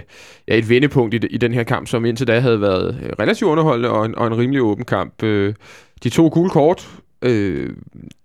[0.47, 3.49] ja, et vendepunkt i, i den her kamp, som indtil da havde været øh, relativt
[3.49, 5.23] underholdende og en, og en rimelig åben kamp.
[5.23, 5.53] Øh,
[6.03, 6.89] de to gule kort
[7.23, 7.69] øh,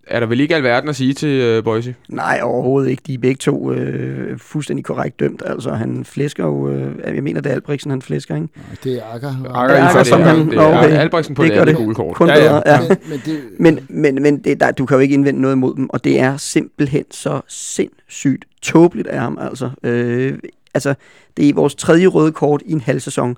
[0.07, 1.95] er der vel ikke alverden at sige til øh, Boise?
[2.09, 3.03] Nej, overhovedet ikke.
[3.07, 5.43] De er begge to øh, fuldstændig korrekt dømt.
[5.47, 6.69] Altså, han flæsker jo...
[6.71, 8.49] Øh, jeg mener, det er Albrechtsen, han flæsker, ikke?
[8.85, 9.29] Det er Akker.
[9.55, 10.51] Akker i Ja, første det er- omgang.
[10.51, 10.91] Det er Nå, okay.
[10.99, 11.77] Albrechtsen på Det det, det.
[11.77, 12.15] gule kort.
[12.17, 12.41] Kun Ja, ja.
[12.41, 12.81] bedre, ja.
[12.89, 15.75] Men, men det, Men, men, men det, der, du kan jo ikke indvende noget imod
[15.77, 19.39] dem, og det er simpelthen så sindssygt tåbeligt af ham.
[19.41, 20.39] Altså, øh,
[20.75, 20.95] altså,
[21.39, 23.37] det er vores tredje røde kort i en halv sæson.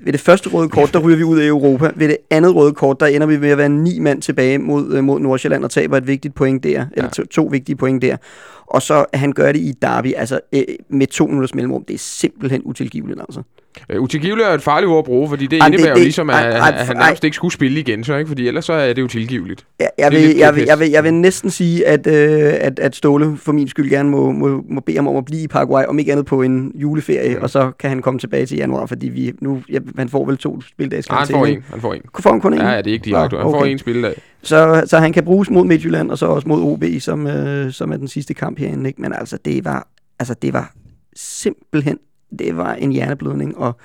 [0.00, 1.90] Ved det første røde kort, der ryger vi ud af Europa.
[1.96, 4.94] Ved det andet røde kort, der ender vi med at være ni mand tilbage mod,
[4.94, 8.16] øh, mod Nordsjælland og taber et vigtigt point der, eller to, to vigtige point der.
[8.66, 11.98] Og så han gør det i Derby, altså øh, med to minutters mellemrum, det er
[11.98, 13.42] simpelthen utilgiveligt, altså.
[13.90, 16.30] Øh, utilgiveligt er et farligt ord at bruge, fordi det det- indebærer jo det- ligesom,
[16.30, 18.28] at, ej, ej, at han nærmest ikke skulle spille igen, så ikke?
[18.28, 19.66] Fordi ellers så er det utilgiveligt.
[19.80, 22.52] Jeg, jeg, Det er vil, jeg, vil, jeg, vil, jeg vil næsten sige, at, øh,
[22.60, 25.42] at, at Ståle for min skyld gerne må, må, må bede ham om at blive
[25.42, 28.56] i Paraguay, om ikke andet på en juleferie, Og så kan han komme tilbage til
[28.56, 31.64] januar, fordi vi nu, ja, han får vel to spildags Nej, han får en.
[31.70, 32.02] Han får en.
[32.20, 32.60] Får han kun en?
[32.60, 33.36] Ja, ja, det er ikke direkte.
[33.36, 33.70] Nå, Han får okay.
[33.70, 34.14] en spilledag.
[34.42, 37.92] Så, så han kan bruges mod Midtjylland, og så også mod OB, som, øh, som
[37.92, 38.88] er den sidste kamp herinde.
[38.88, 39.02] Ikke?
[39.02, 40.72] Men altså, det var, altså, det var
[41.16, 41.98] simpelthen,
[42.38, 43.76] det var en hjerneblødning, og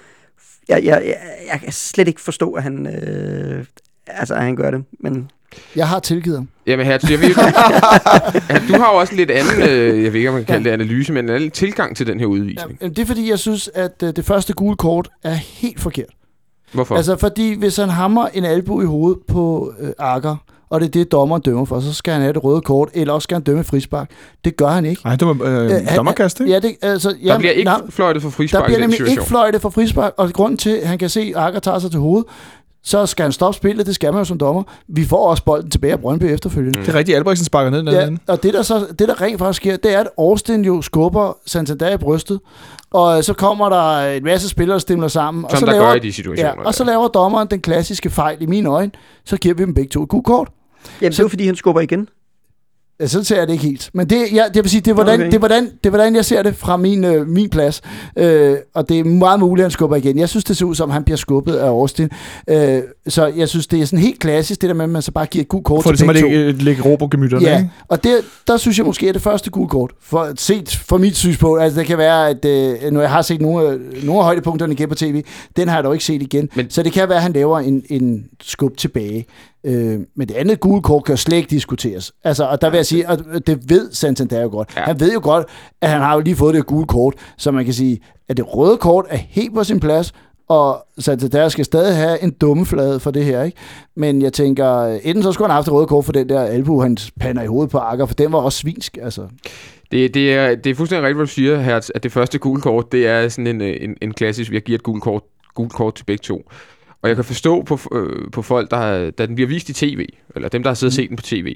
[0.69, 1.17] jeg, jeg, jeg,
[1.51, 3.65] jeg kan slet ikke forstå, at han, øh,
[4.07, 4.83] altså, at han gør det.
[4.99, 5.29] Men
[5.75, 6.47] jeg har tilgivet ham.
[6.67, 7.27] Jamen, her, jeg ved,
[8.49, 10.53] ja, du har jo også en lidt anden, øh, jeg ved ikke, om man kan
[10.53, 12.77] kalde det analyse, men en anden tilgang til den her udvisning.
[12.81, 16.05] men det er fordi, jeg synes, at øh, det første gule kort er helt forkert.
[16.71, 16.95] Hvorfor?
[16.95, 20.35] Altså, fordi hvis han hammer en albu i hovedet på øh, Akker,
[20.69, 23.13] og det er det, dommeren dømmer for, så skal han have det røde kort, eller
[23.13, 24.09] også skal han dømme frispark.
[24.45, 25.01] Det gør han ikke.
[25.05, 26.53] Nej, det var øh, Øh, han- dommerkast, ikke?
[26.53, 29.07] Ja, det, altså, der jamen, bliver ikke nej, fløjtet for der frispark i bliver nemlig
[29.09, 31.91] ikke fløjtet for frispark, og grunden til, at han kan se, at Akker tager sig
[31.91, 32.25] til hovedet,
[32.85, 34.63] så skal han stoppe spillet, det skal man jo som dommer.
[34.87, 36.79] Vi får også bolden tilbage af Brøndby efterfølgende.
[36.79, 37.83] Det er rigtigt, Albrechtsen sparker ned.
[37.93, 38.09] Ja, Ja.
[38.27, 41.37] og det der, så, det der rent faktisk sker, det er, at Austin jo skubber
[41.45, 42.39] Santander i brystet,
[42.91, 45.45] og så kommer der en masse spillere, der stemmer sammen.
[45.45, 46.49] og Som så der laver, gør i de situationer.
[46.57, 48.91] Ja, og så laver dommeren den klassiske fejl i mine øjne,
[49.25, 50.47] så giver vi dem begge to et gult kort.
[51.01, 52.09] jamen, det er jo, fordi han skubber igen.
[52.99, 53.89] Ja, så ser jeg det ikke helt.
[53.93, 55.25] Men det, ja, det vil sige, det er, hvordan, Okay.
[55.25, 57.81] det, er, hvordan, det er, hvordan jeg ser det fra min, øh, min plads.
[58.17, 60.19] Øh, og det er meget muligt, at han skubber igen.
[60.19, 62.09] Jeg synes, det ser ud som, han bliver skubbet af Austin.
[62.49, 65.11] Øh, så jeg synes, det er sådan helt klassisk, det der med, at man så
[65.11, 66.27] bare giver et gult kort For det til at begge to.
[66.29, 67.69] lægge, lægge ro på gemytterne, Ja, ikke?
[67.87, 68.15] og det,
[68.47, 71.79] der synes jeg måske, at det første gule kort, for, set fra mit synspunkt, altså
[71.79, 74.89] det kan være, at øh, når jeg har set nogle, af- nogle af højdepunkterne igen
[74.89, 75.23] på tv,
[75.57, 77.33] den har jeg dog ikke set igen, Men- men, så det kan være, at han
[77.33, 79.25] laver en, en skub tilbage.
[79.65, 82.11] Øh, men det andet gule kort kan jo slet ikke diskuteres.
[82.23, 84.73] Altså, og der vil jeg sige, og det ved Santander jo godt.
[84.77, 84.81] Ja.
[84.81, 85.45] Han ved jo godt,
[85.81, 87.99] at han har jo lige fået det gule kort, så man kan sige,
[88.29, 90.13] at det røde kort er helt på sin plads,
[90.49, 93.57] og Santander skal stadig have en dummeflade for det her, ikke?
[93.95, 96.81] Men jeg tænker, enten så skulle han have haft røde kort for den der albu,
[96.81, 99.27] han pander i hovedet på Akker, for den var også svinsk, altså.
[99.91, 102.61] Det, det, er, det er fuldstændig rigtigt, hvad du siger, Hertz, at det første gule
[102.61, 105.21] kort, det er sådan en, en, en klassisk, vi giver et gult kort,
[105.55, 106.41] gult kort til begge to.
[107.05, 110.05] Og jeg kan forstå på, øh, på folk, der, da den bliver vist i tv,
[110.35, 111.55] eller dem, der har siddet og set den på tv,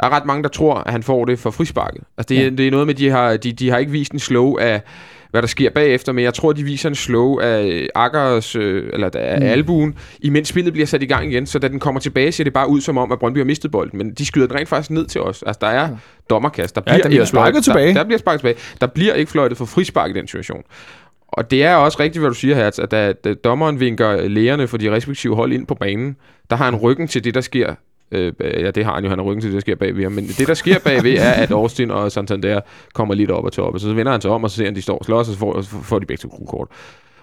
[0.00, 2.00] der er ret mange, der tror, at han får det for frisparket.
[2.18, 2.42] Altså det, ja.
[2.42, 2.50] Ja.
[2.50, 4.80] det er noget med, de har, de, de har ikke vist en slow af,
[5.30, 9.10] hvad der sker bagefter, men jeg tror, de viser en slow af Akkers, øh, eller
[9.14, 9.44] af mm.
[9.44, 9.50] Mm.
[9.50, 12.52] albuen, imens spillet bliver sat i gang igen, så da den kommer tilbage, ser det
[12.52, 14.90] bare ud som om, at Brøndby har mistet bolden, men de skyder den rent faktisk
[14.90, 15.42] ned til os.
[15.46, 15.88] Altså der er
[16.30, 17.88] dommerkast, der Ja, bliver der bliver sparket fløjtet- tilbage.
[17.88, 18.56] Der, der bliver sparket tilbage.
[18.80, 20.62] Der bliver ikke fløjtet for frispark i den situation.
[21.32, 24.68] Og det er også rigtigt, hvad du siger Hertz, at da, da dommeren vinker lægerne
[24.68, 26.16] for de respektive hold ind på banen,
[26.50, 27.74] der har han ryggen til det, der sker.
[28.12, 30.12] Øh, ja, det har han jo, han har ryggen til det, der sker bagved ham.
[30.12, 32.60] Men det, der sker bagved, er, at Austin og Santander
[32.94, 33.78] kommer lidt op og toppe.
[33.78, 35.38] Så vender han sig om, og så ser han, de står og slås, og så
[35.38, 36.68] får, så får de begge to kort.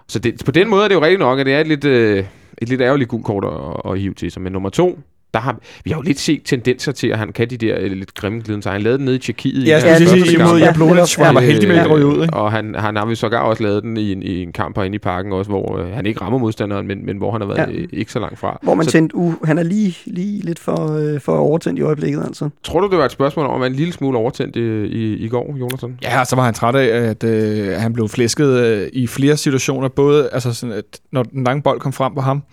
[0.08, 1.86] Så det, på den måde er det jo rigtigt nok, at det er et lidt,
[1.86, 2.26] øh,
[2.58, 4.42] et lidt ærgerligt gult kort at, at hive til sig.
[4.42, 5.00] Men nummer to,
[5.34, 7.92] der har, vi har jo lidt set tendenser til, at han kan de der øh,
[7.92, 8.72] lidt grimme glidelser.
[8.72, 9.68] Han lavede den nede i Tjekkiet.
[9.68, 10.60] Ja, jeg skulle sige, imod.
[10.60, 12.22] Jablonec, hvor han var heldig med at ryge ud.
[12.22, 12.34] Ikke?
[12.34, 14.96] Og han, han har vi sågar også lavet den i en, i en kamp herinde
[14.96, 17.60] i parken også, hvor øh, han ikke rammer modstanderen, men, men hvor han har været
[17.60, 17.72] Ja.
[17.72, 17.86] ja.
[17.94, 18.60] ikke så langt fra.
[18.64, 21.82] Hvor man så tænkte, uh, han er lige, lige lidt for, øh, for overtændt i
[21.82, 22.50] øjeblikket, altså.
[22.64, 25.18] tror du, det var et spørgsmål om, at man en lille smule overtændt i, i,
[25.18, 25.98] i går, Jonathan?
[26.04, 29.88] Ja, så var han træt af, at øh, han blev flæsket øh, i flere situationer.
[29.88, 32.44] Både, altså sådan, at når den lange bold kom frem på ham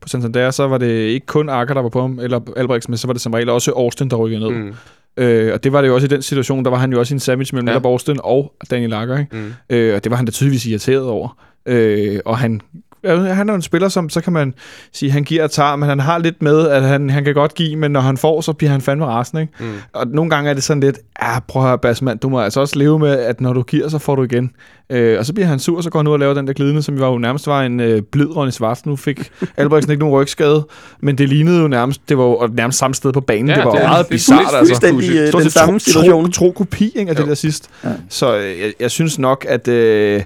[0.00, 2.98] på Santander, så var det ikke kun Akker, der var på ham, eller Albrechtsen, men
[2.98, 4.50] så var det som regel også Austin, der rykkede ned.
[4.50, 4.74] Mm.
[5.16, 7.14] Øh, og det var det jo også i den situation, der var han jo også
[7.14, 7.80] i en sandwich mellem Ja.
[7.84, 9.36] Austin og Daniel Akker, ikke?
[9.36, 9.52] mm.
[9.70, 11.38] Øh, og det var han da tydeligvis irriteret over.
[11.66, 12.60] Øh, og han,
[13.04, 14.54] han er jo en spiller, som så kan man
[14.92, 17.54] sige, han giver og tager, men han har lidt med, at han, han kan godt
[17.54, 19.42] give, men når han får, så bliver han fandme rasende.
[19.42, 19.52] Ikke?
[19.60, 19.72] Mm.
[19.92, 22.60] Og nogle gange er det sådan lidt, ja, prøv at høre, Basman, du må altså
[22.60, 24.50] også leve med, at når du giver, så får du igen.
[24.90, 26.82] Øh, og så bliver han sur, så går han ud og laver den der glidende,
[26.82, 28.86] som var jo nærmest var en øh, blid Ronny Svart.
[28.86, 30.66] Nu fik Albrechtsen ikke nogen rygskade,
[31.00, 33.48] men det lignede jo nærmest, det var jo nærmest samme sted på banen.
[33.48, 34.18] Ja, det var det jo meget det er
[34.56, 35.38] Altså.
[35.40, 36.24] den samme tro- situation.
[36.24, 37.20] Tro, tro kopi ikke, af Jo.
[37.20, 37.70] det der sidst.
[37.84, 37.88] Ja.
[38.08, 39.68] Så øh, jeg, jeg synes nok, at...
[39.68, 40.22] Øh,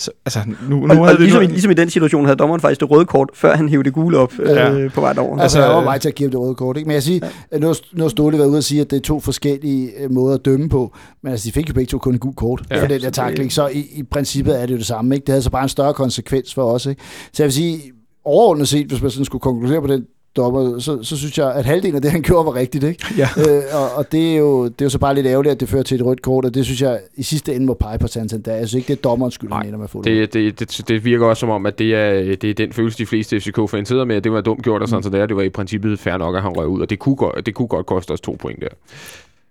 [0.00, 2.24] så, altså, nu, nu Og, og havde vi ligesom, nu, i, ligesom i den situation
[2.24, 4.72] havde dommeren faktisk det røde kort, før han hævde det gule op Ja.
[4.72, 5.30] øh, på vej derover.
[5.32, 6.76] Altså, Altså, jeg var øh, vej til at give det røde kort.
[6.76, 6.86] Ikke?
[6.88, 7.58] Men jeg siger, ja.
[7.58, 10.34] nu, nu har Ståle været ude og sige, at det er to forskellige øh, måder
[10.34, 10.96] at dømme på.
[11.22, 12.82] Men altså, de fik jo begge to kun et gult kort Ja.
[12.82, 13.52] for den Så der det- takling.
[13.52, 15.14] Så i, i princippet er det jo det samme.
[15.14, 15.24] Ikke?
[15.24, 16.86] Det havde så bare en større konsekvens for os.
[16.86, 17.02] Ikke?
[17.32, 17.82] Så jeg vil sige,
[18.24, 20.04] overordnet set, hvis man sådan skulle konkludere på den
[20.36, 22.84] dommer, så, så synes jeg, at halvdelen af det, han gjorde, var rigtigt.
[22.84, 23.06] Ikke?
[23.16, 23.28] Ja.
[23.38, 25.68] øh, og, og det, er jo, det er jo så bare lidt ærgerligt, at det
[25.68, 28.06] fører til et rødt kort, og det synes jeg i sidste ende må pege på
[28.06, 28.54] Santander.
[28.54, 30.32] Jeg synes ikke, det er dommerens skyld, Nej, han ender med at få det.
[30.32, 32.98] Det, det, det, det virker også som om, at det er, det er den følelse,
[32.98, 35.26] de fleste FCK-fans sidder med, at det var dumt gjort, og sådan, så det, er,
[35.26, 37.54] det var i princippet fair nok, at han røg ud, og det kunne godt, det
[37.54, 38.68] kunne godt koste os to point der.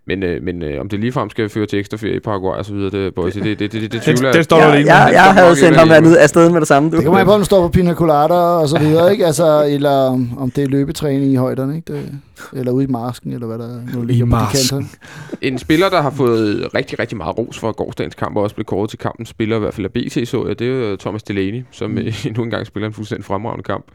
[0.09, 2.65] Men, øh, men øh, om det ligefrem skal føre til ekstra ferie i Paraguay og
[2.65, 4.33] så videre, det, boys, det, det, det, det, det, tvivler jeg.
[4.33, 6.89] det står jeg, alene jeg, jeg, havde sendt ham ikke herned afsted med det samme.
[6.89, 6.95] Du.
[6.95, 9.25] Det kommer an på, om du står på pina colada og så videre, ikke?
[9.25, 11.93] Altså, eller om, om det er løbetræning i højderne, ikke?
[11.93, 12.19] Det,
[12.53, 14.87] eller ude i marsken, eller hvad der nu ligger på de kanter.
[15.41, 18.65] En spiller, der har fået rigtig, rigtig meget ros for gårdsdagens kamp, og også blev
[18.65, 21.23] kåret til kampen, spiller i hvert fald af BT, så jeg, det er jo Thomas
[21.23, 21.97] Delaney, som mm.
[22.37, 23.85] nu engang spiller en fuldstændig fremragende kamp.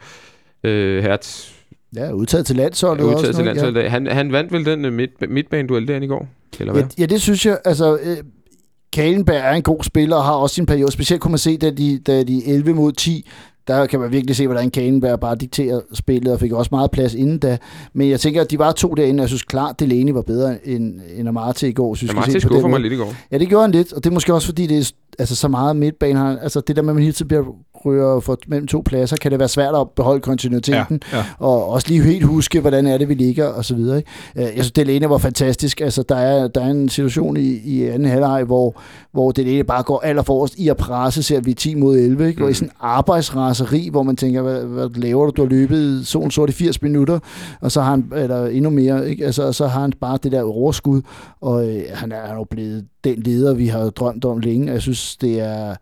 [0.63, 1.54] Øh, Hertz
[1.95, 3.17] Ja, udtaget til landsholdet også.
[3.17, 3.61] udtaget til nu, ikke?
[3.61, 3.83] landsholdet.
[3.83, 3.89] Ja.
[3.89, 6.27] Han, han vandt vel den uh, midt, midtbaneduel derinde i går?
[6.59, 6.83] Eller hvad?
[6.83, 7.57] Ja, ja, det synes jeg.
[7.65, 8.17] Altså, øh,
[8.93, 10.91] Kalenberg er en god spiller og har også sin periode.
[10.91, 13.29] Specielt kunne man se, da de, da de 11 mod 10,
[13.67, 17.13] der kan man virkelig se, hvordan Kalenberg bare dikterer spillet og fik også meget plads
[17.13, 17.57] inden da.
[17.93, 20.67] Men jeg tænker, at de var to derinde, og jeg synes klart, Delaney var bedre
[20.67, 21.95] end, end Amarte i går.
[21.95, 23.13] Synes den skuffer mig lidt i går.
[23.31, 25.47] Ja, det gjorde han lidt, og det er måske også fordi, det er altså, så
[25.47, 26.19] meget midtbane.
[26.19, 27.43] Har, altså det der med, at man hele tiden bliver
[27.85, 31.23] ryger for, mellem to pladser, kan det være svært at beholde kontinuiteten, Ja, ja.
[31.39, 33.97] og også lige helt huske, hvordan er det, vi ligger, og så videre.
[33.97, 34.09] Ikke?
[34.35, 35.81] Øh, Jeg synes, Delaney var fantastisk.
[35.81, 39.83] Altså, der er, der er en situation i, i anden halvleg, hvor, hvor Delaney bare
[39.83, 42.39] går allerforrest i at presse, ser vi 10 mod 11, ikke?
[42.39, 42.53] hvor i Mm.
[42.53, 42.75] sådan en
[43.61, 45.31] arbejdsraseri, hvor man tænker, hvad, hvad laver du?
[45.31, 47.19] Du har løbet solen sort i 80 minutter,
[47.61, 49.25] og så har han, eller endnu mere, ikke?
[49.25, 51.01] Altså, og så har han bare det der overskud,
[51.41, 54.71] og øh, han, er, han er jo blevet den leder, vi har drømt om længe.
[54.71, 55.75] Jeg synes, det er...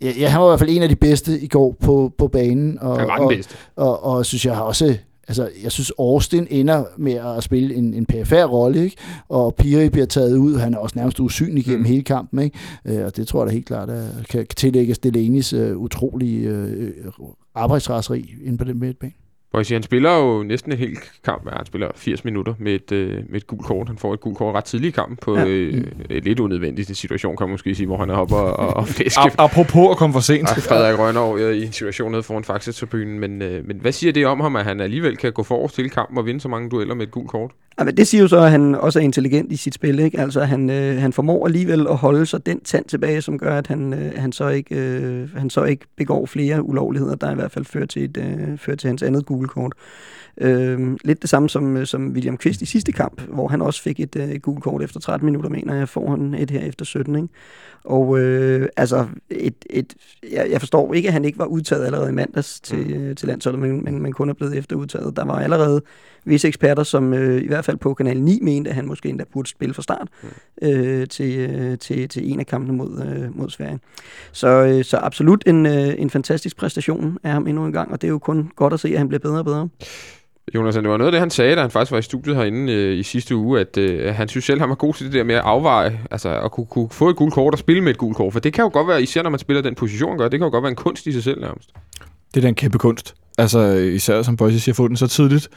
[0.00, 2.78] Ja, han var i hvert fald en af de bedste i går på, på banen.
[2.80, 3.54] Og, Han var den og, bedste.
[3.76, 4.96] og, og synes jeg har også...
[5.28, 8.96] Altså, jeg synes, Austin ender med at spille en, en PFR rolle, ikke?
[9.28, 10.56] Og Piri bliver taget ud.
[10.56, 11.84] Han er også nærmest usynlig gennem Mm.
[11.84, 12.58] hele kampen, ikke?
[12.84, 16.92] Øh, og det tror jeg da helt klart, at kan, tillægges Delanis øh, utrolige øh,
[17.54, 19.12] arbejdsraseri inde på den midtbane.
[19.56, 21.46] Boys, han spiller jo næsten en hel kamp.
[21.46, 23.88] Ja, han spiller 80 minutter med et, øh, med et gult kort.
[23.88, 25.44] Han får et gult kort ret tidligt i kampen på Ja.
[25.46, 28.76] øh, et lidt unødvendigt situation, kan man måske sige, hvor han er oppe og, og,
[28.76, 29.20] og flæske.
[29.38, 30.50] Apropos at komme for sent.
[30.50, 33.18] Og Frederik Rønnerov øh, i en situation nede foran Faxe-tribunen.
[33.20, 35.90] Men, øh, men hvad siger det om ham, at han alligevel kan gå forrest til
[35.90, 37.50] kampen og vinde så mange dueller med et gult kort?
[37.78, 39.98] Ja, men det siger jo så, at han også er intelligent i sit spil.
[39.98, 40.20] Ikke?
[40.20, 43.66] Altså, han, øh, han formår alligevel at holde sig den tand tilbage, som gør, at
[43.66, 47.52] han, øh, han, så ikke, øh, han så ikke begår flere ulovligheder, der i hvert
[47.52, 49.72] fald fører til, et, øh, fører til hans andet gule kort.
[50.40, 53.82] Øh, lidt det samme som, øh, som William Kvist i sidste kamp, hvor han også
[53.82, 56.60] fik et, øh, et gult kort efter 13 minutter, mener jeg, får han et her
[56.60, 57.16] efter 17.
[57.16, 57.28] Ikke?
[57.84, 59.94] Og øh, altså, et, et,
[60.32, 63.28] jeg, jeg forstår ikke, at han ikke var udtaget allerede i mandags til, øh, til
[63.28, 65.16] landsholdet, men, men, men kun er blevet efterudtaget.
[65.16, 65.82] Der var allerede
[66.24, 69.24] visse eksperter, som øh, i hvert fald på Kanal 9 mente, at han måske endda
[69.32, 70.08] burde spille fra start
[70.62, 73.78] øh, til, øh, til, til en af kampene mod, øh, mod Sverige.
[74.32, 78.00] Så, øh, så absolut en, øh, en fantastisk præstation af ham endnu en gang, og
[78.00, 79.68] det er jo kun godt at se, at han bliver bedre og bedre.
[80.54, 82.72] Jonas, det var noget af det, han sagde, da han faktisk var i studiet herinde
[82.72, 85.24] øh, i sidste uge, at øh, han synes selv, han var god til det der
[85.24, 87.98] med at afveje, altså at kunne, kunne få et gult kort og spille med et
[87.98, 88.32] gult kort.
[88.32, 90.46] For det kan jo godt være, især når man spiller den position, gør, det kan
[90.46, 91.70] jo godt være en kunst i sig selv nærmest.
[92.34, 93.14] Det er da en kæmpe kunst.
[93.38, 95.48] Altså især som Boyce siger, få den så tidligt,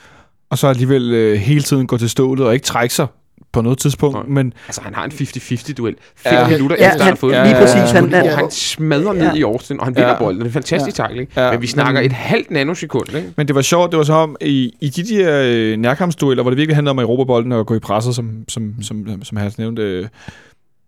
[0.50, 3.08] og så alligevel øh, hele tiden gå til stålet og ikke trække sig
[3.52, 4.26] på noget tidspunkt, Nej.
[4.28, 5.96] men Altså, han har en 50-50-duel.
[6.16, 6.48] Fem Ja.
[6.48, 7.56] minutter Ja, efter, han har han- fået lige den.
[7.56, 9.34] præcis, Ja, han- han- han smadrer ned Ja.
[9.34, 10.18] i Austin, og han vinder Ja.
[10.18, 10.40] bolden.
[10.40, 11.04] Det er en fantastisk Ja.
[11.04, 11.30] tackling.
[11.36, 13.34] Ja, Men vi snakker men- et halvt nanosekund, ikke?
[13.38, 16.52] Men det var sjovt, det var så om, i, i de der øh, nærkampsdueller, hvor
[16.52, 19.82] det virkelig handlede om Europabolden og gå i presset, som, som, som, som han nævnte,
[19.82, 20.08] øh,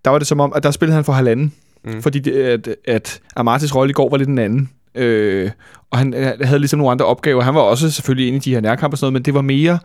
[0.06, 1.54] der var det som om, at der spillede han for halvanden.
[1.84, 1.92] Mm.
[1.94, 2.02] Mm.
[2.02, 4.70] Fordi det, at, at Amartis rolle i går var lidt en anden.
[4.96, 5.50] Øh,
[5.92, 7.42] og han øh, havde ligesom nogle andre opgaver.
[7.42, 9.42] Han var også selvfølgelig inde i de her nærkampe og sådan noget, men det var
[9.42, 9.80] mere...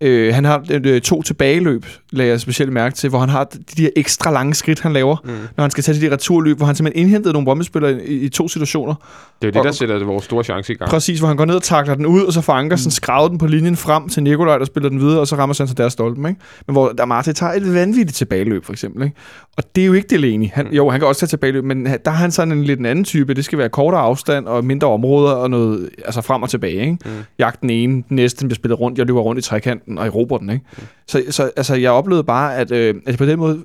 [0.00, 3.82] Øh, han har øh, to tilbageløb, lagde jeg specielt mærke til, hvor han har de
[3.82, 5.30] der ekstra lange skridt, han laver, Mm.
[5.56, 8.48] når han skal tage de returløb, hvor han simpelthen indhentede nogle bombespillere i, i to
[8.48, 8.94] situationer.
[8.94, 9.02] Det
[9.42, 10.90] er jo det, Og- der sætter vores store chance i gang.
[10.90, 12.90] Præcis, hvor han går ned og takler den ud, og så får Ankersen mm.
[12.90, 15.82] skravet den på linjen frem til Nikolaj, der spiller den videre, og så rammer Santander
[15.82, 16.40] deres stolpen, ikke?
[16.66, 19.16] Men hvor der Marte tager et vanvittigt tilbageløb, for eksempel, ikke?
[19.56, 20.48] Og det er jo ikke Delaney.
[20.52, 20.72] Han, Mm.
[20.72, 22.86] jo, han kan også tage tilbageløb, men han- der har han sådan en lidt en
[22.86, 23.34] anden type.
[23.34, 26.96] Det skal være kortere afstand og mindre områder og noget, altså frem og tilbage, ikke?
[27.04, 27.10] Mm.
[27.38, 29.48] Jagt den ene, den næste den bliver spillet rundt, jeg løber rundt i
[29.86, 30.64] trekanten og erobrer den, ikke?
[31.06, 33.64] Så, så altså, jeg oplevede bare, at, øh, at på den måde,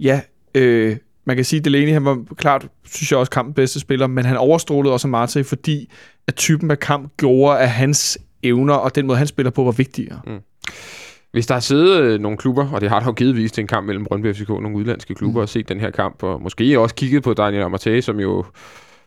[0.00, 0.20] ja,
[0.54, 4.06] øh, man kan sige, at Delaney, han var klart, synes jeg også, kampens bedste spiller,
[4.06, 5.90] men han overstrålede også Marte, fordi
[6.28, 9.72] at typen af kamp gjorde, at hans evner og den måde, han spiller på, var
[9.72, 10.20] vigtigere.
[11.32, 13.68] Hvis der har siddet øh, nogle klubber, og det har der jo givetvis til en
[13.68, 15.42] kamp mellem Brøndby og FCK, nogle udlandske klubber, mm.
[15.42, 18.44] og set den her kamp, og måske også kigget på Daniel Amartey, som jo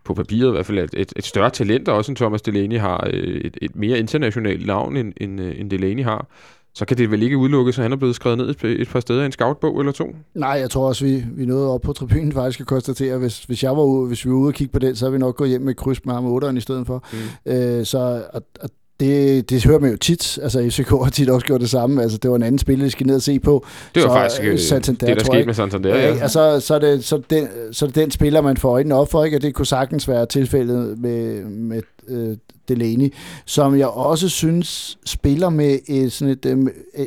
[0.06, 3.10] på papiret i hvert fald et, et, større talent, og også en Thomas Delaney har
[3.14, 6.28] øh, et, et mere internationalt navn, end, end, øh, end Delaney har,
[6.76, 9.00] så kan det vel ikke udelukkes, at han er blevet skrevet ned et, et par
[9.00, 10.16] steder i en scoutbog eller to.
[10.34, 13.64] Nej, jeg tror også, vi, vi nåede op på tribunen faktisk at konstatere, hvis, hvis,
[13.64, 15.36] jeg var ude, hvis vi var ude og kigge på den, så havde vi nok
[15.36, 17.04] gået hjem med et kryds med ham 8'eren i stedet for.
[17.14, 17.52] Mm.
[17.52, 20.40] Øh, så og, og det, det hører man jo tit.
[20.42, 22.02] Altså, FCK har tit også gjort det samme.
[22.02, 23.66] Altså, det var en anden spiller, de skal ned og se på.
[23.96, 25.90] Det var Så, faktisk øh, øh, Santander, det, der skete med Santander.
[25.90, 26.22] Ja, Ja, ikke?
[26.22, 29.12] altså, så, er det, så, den, så er det den spiller, man får øjnene op
[29.12, 29.38] for, ikke?
[29.38, 33.14] og det kunne sagtens være tilfældet med, med øh, Delaney,
[33.46, 36.58] som jeg også synes spiller med et, sådan et, øh,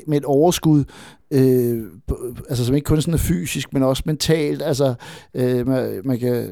[0.07, 0.85] med et overskud,
[1.31, 1.83] øh,
[2.48, 4.62] altså som ikke kun sådan er fysisk, men også mentalt.
[4.62, 4.94] Altså,
[5.35, 6.46] øh, man, man kan,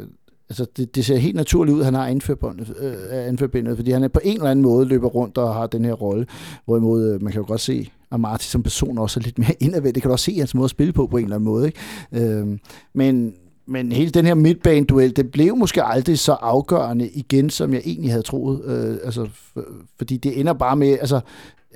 [0.49, 4.11] altså det, det ser helt naturligt ud, at han har anførbindet, øh, anførbindet, fordi han
[4.11, 6.27] på en eller anden måde løber rundt og har den her rolle,
[6.65, 9.55] hvorimod øh, man kan jo godt se, at Martin som person også er lidt mere
[9.65, 9.95] indadvendt.
[9.95, 11.45] Det kan du også se i hans måde at spille på, på en eller anden
[11.45, 11.67] måde.
[11.67, 12.31] Ikke?
[12.33, 12.59] Øh,
[12.95, 13.35] men,
[13.67, 18.11] men hele den her midtbaneduel, det blev måske aldrig så afgørende igen, som jeg egentlig
[18.11, 18.65] havde troet.
[18.65, 19.65] Øh, altså, for,
[19.99, 21.21] fordi det ender bare med, altså,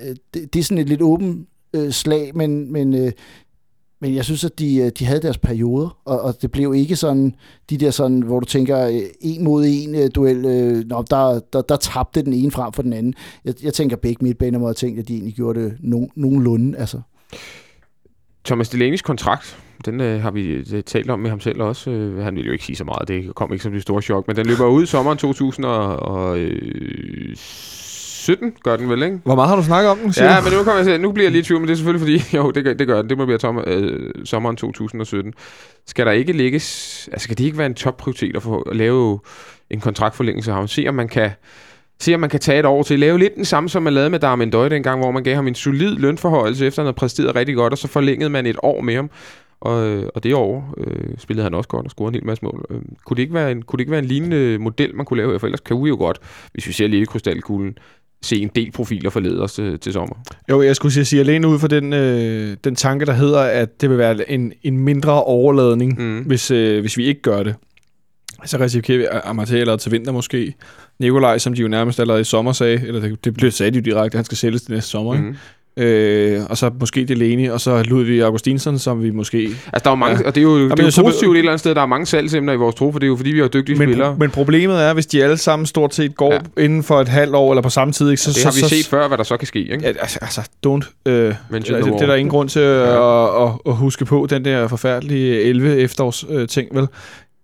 [0.01, 3.11] øh, det, det er sådan et lidt åbent øh, slag, men, men, øh,
[4.01, 6.95] men jeg synes, at de, øh, de havde deres perioder, og, og det blev ikke
[6.95, 7.35] sådan,
[7.69, 11.39] de der sådan, hvor du tænker, øh, en mod en øh, duel, øh, nå, der,
[11.53, 13.13] der, der tabte den ene frem for den anden.
[13.45, 16.77] Jeg, jeg tænker, begge midtbaner må have tænkt, at de egentlig gjorde det no, nogenlunde,
[16.77, 17.01] altså.
[18.45, 21.91] Thomas Delaney's kontrakt, den øh, har vi talt om med ham selv også.
[21.91, 24.27] Øh, han ville jo ikke sige så meget, det kom ikke som det store chok,
[24.27, 25.17] men den løber ud i sommeren
[28.21, 29.19] 2017, gør den vel, ikke?
[29.23, 31.11] Hvor meget har du snakket om den, siger Ja, men nu, kommer jeg til, nu
[31.11, 33.01] bliver jeg lidt i tvivl, men det er selvfølgelig fordi, jo, det gør, det gør
[33.01, 33.09] den.
[33.09, 35.33] Det må blive tom, øh, sommeren 2017.
[35.87, 39.19] Skal der ikke lægges, altså skal det ikke være en topprioritet at, få, at lave
[39.69, 40.67] en kontraktforlængelse af ham?
[40.67, 41.31] Se om man kan
[41.99, 42.99] Se om man kan tage et år til.
[42.99, 45.47] Lave lidt den samme, som man lavede med Darmin Døj dengang, hvor man gav ham
[45.47, 48.81] en solid lønforhøjelse, efter han havde præsteret rigtig godt, og så forlængede man et år
[48.81, 49.09] med ham.
[49.61, 52.45] Og, øh, og det år øh, spillede han også godt og scorede en hel masse
[52.45, 52.65] mål.
[52.69, 55.17] Øh, kunne, det ikke være en, kunne det ikke være en lignende model, man kunne
[55.17, 55.39] lave?
[55.39, 56.19] For ellers kan vi jo godt,
[56.51, 57.77] hvis vi ser lidt i krystalkuglen,
[58.23, 60.15] se en del profiler forlede os til, til sommer.
[60.49, 63.81] Jo, jeg skulle sige, sige alene ud for den, øh, den tanke, der hedder, at
[63.81, 66.19] det vil være en, en mindre overladning, Mm.
[66.19, 67.55] hvis, øh, hvis vi ikke gør det.
[68.45, 70.53] Så risikerer Amartey allerede til vinter måske.
[70.99, 73.75] Nikolaj, som de jo nærmest allerede i sommer sagde, eller det, det blev sagde de
[73.77, 75.13] jo direkte, at han skal sælges til næste sommer.
[75.13, 75.23] Mm.
[75.23, 75.35] Mm.
[75.77, 79.37] Øh, og så måske Delaney, og så Ludvig Augustinsson, som vi måske...
[79.37, 80.21] Altså, der er jo mange, ja.
[80.21, 80.27] Ja.
[80.27, 81.75] og det er jo, det er jo så- positivt et eller andet sted.
[81.75, 83.77] Der er mange salgsemner i vores tro, for det er jo fordi, vi har dygtige
[83.79, 84.15] Men, spillere.
[84.19, 86.39] men problemet er, hvis de alle sammen stort set går Ja.
[86.57, 86.63] ja.
[86.63, 88.31] inden for et halvt år, eller på samme tid, ikke, så...
[88.33, 89.59] det har så, vi så, set før, hvad der så kan ske.
[89.59, 89.79] Ikke?
[89.81, 91.09] Ja, altså, altså don't.
[91.11, 93.43] Øh, Mention det, det, det er der ingen grund til at, Ja.
[93.43, 96.87] at, at, at huske på, den der forfærdelige 11 efterårs øh, ting, vel?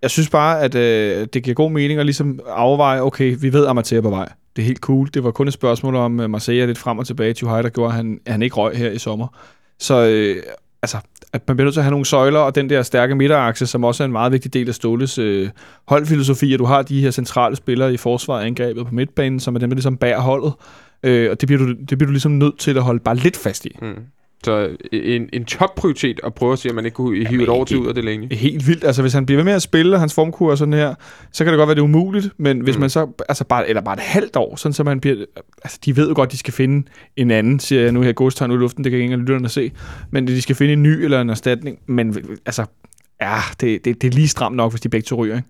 [0.01, 3.63] Jeg synes bare, at øh, det giver god mening at ligesom afveje, okay, vi ved,
[3.63, 4.29] at Amateur er på vej.
[4.57, 5.09] Det er helt cool.
[5.13, 7.33] Det var kun et spørgsmål om øh, Marseille lidt frem og tilbage.
[7.33, 9.27] Tuhaj, der gjorde, at han, at han ikke røg her i sommer.
[9.79, 10.43] Så øh,
[10.81, 10.97] altså,
[11.33, 13.83] at man bliver nødt til at have nogle søjler, og den der stærke midterakse, som
[13.83, 15.49] også er en meget vigtig del af Ståles øh,
[15.87, 19.59] holdfilosofi, at du har de her centrale spillere i forsvaret angrebet på midtbanen, som er
[19.59, 20.53] dem, der ligesom bærer holdet.
[21.03, 23.37] Øh, og det bliver, du, det bliver du ligesom nødt til at holde bare lidt
[23.37, 23.77] fast i.
[23.81, 23.95] Mm.
[24.47, 27.65] Så en, en topprioritet at prøve at se, om man ikke kunne hive et år
[27.65, 28.35] til ud af det længe.
[28.35, 28.83] helt vildt.
[28.83, 30.95] Altså, hvis han bliver ved med at spille, og hans formkur er sådan her,
[31.31, 32.79] så kan det godt være, det er umuligt, men hvis Mm.
[32.81, 35.25] man så, altså bare, eller bare et halvt år, sådan så man bliver,
[35.63, 38.51] altså de ved jo godt, de skal finde en anden, siger jeg nu her godstegn
[38.51, 39.71] ud i luften, det kan ingen af lytterne se,
[40.11, 42.65] men de skal finde en ny eller en erstatning, men altså,
[43.21, 45.49] ja, det, det, det er lige stramt nok, hvis de begge to ryger, ikke?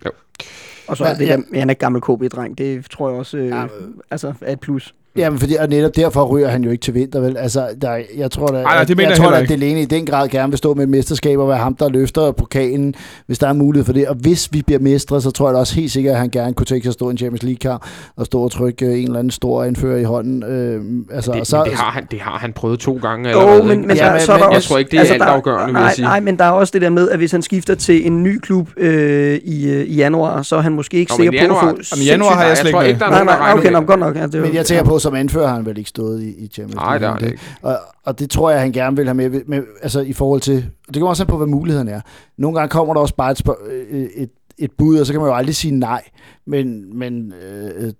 [0.87, 1.37] Og så er det ja.
[1.53, 3.65] der, han er gammel KB-dreng, det tror jeg også øh, ja,
[4.11, 4.93] altså er et plus.
[5.17, 7.37] Jamen, fordi, og netop derfor ryger han jo ikke til vinter, vel?
[7.37, 9.49] Altså, der, jeg tror, der, Ej, nej, det mener jeg, jeg tror, at.
[9.49, 12.31] Delaney i den grad gerne vil stå med et mesterskab og være ham, der løfter
[12.31, 14.07] pokalen, hvis der er mulighed for det.
[14.07, 16.53] Og hvis vi bliver mestre, så tror jeg da også helt sikkert, at han gerne
[16.53, 17.83] kunne tænke sig at stå i en Champions League-kamp
[18.17, 20.43] og stå og trykke øh, en eller anden stor anfører i hånden.
[20.43, 20.81] Øh,
[21.15, 23.39] altså, Det, og så, men det, har han, det har han prøvet to gange Jo,
[23.39, 23.63] allerede.
[23.63, 23.87] men, ikke?
[23.87, 25.73] men Ja, men- så er men der jeg også, tror ikke, det er altafgørende, vil
[25.73, 26.05] jeg nej, sige.
[26.05, 28.39] Nej, men der er også det der med, at hvis han skifter til en ny
[28.39, 31.43] klub øh, i, øh, i januar, så er han måske ikke Nå, sikker men på
[31.55, 31.95] januar- at få...
[31.95, 34.15] Jamen, januar har jeg jeg slet ikke Nej, nej, okay, nå, godt nok.
[34.15, 36.29] Ja, det var, men jeg tænker på, som anfører har han vel ikke stået i,
[36.43, 37.13] i Champions Nej, det League.
[37.13, 37.43] har det ikke.
[37.61, 40.55] Og, og det tror jeg, han gerne vil have med, med altså i forhold til,
[40.87, 42.01] det kommer også an på, hvad mulighederne er.
[42.37, 45.19] Nogle gange kommer der også bare et, spørg- øh, et, et bud, og så kan
[45.21, 46.01] man jo aldrig sige nej.
[46.47, 47.93] Men, men øh,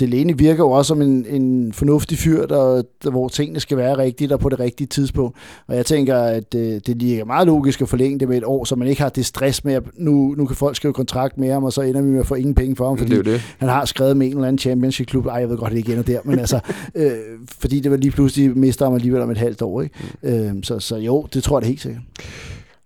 [0.00, 3.98] Delaney virker jo også som en, en fornuftig fyr, der, der, hvor tingene skal være
[3.98, 5.36] rigtigt og på det rigtige tidspunkt.
[5.66, 8.64] Og jeg tænker, at øh, det ligger meget logisk at forlænge det med et år,
[8.64, 11.52] så man ikke har det stress med, at nu, nu kan folk skrive kontrakt med
[11.52, 13.40] ham, og så ender vi med at få ingen penge for ham, fordi det det.
[13.58, 15.26] han har skrevet med en eller anden championship-klub.
[15.26, 16.60] Ej, jeg ved godt, det ikke ender der, men altså,
[16.94, 17.10] øh,
[17.58, 19.82] fordi det var lige pludselig mister ham alligevel om et halvt år.
[19.82, 19.94] Ikke?
[20.22, 22.02] Øh, så, så jo, det tror jeg da helt sikkert.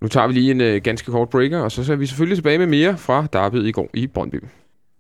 [0.03, 2.59] Nu tager vi lige en øh, ganske kort breaker, og så er vi selvfølgelig tilbage
[2.59, 4.45] med mere fra Derbyet i går i Brøndby.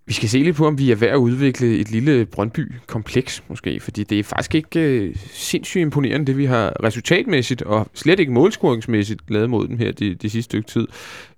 [0.09, 3.81] Vi skal se lidt på, om vi er ved at udvikle et lille Brøndby-kompleks, måske,
[3.81, 8.33] fordi det er faktisk ikke øh, sindssygt imponerende, det vi har resultatmæssigt, og slet ikke
[8.33, 10.87] målscoringsmæssigt lavet mod dem her de, de sidste stykke tid.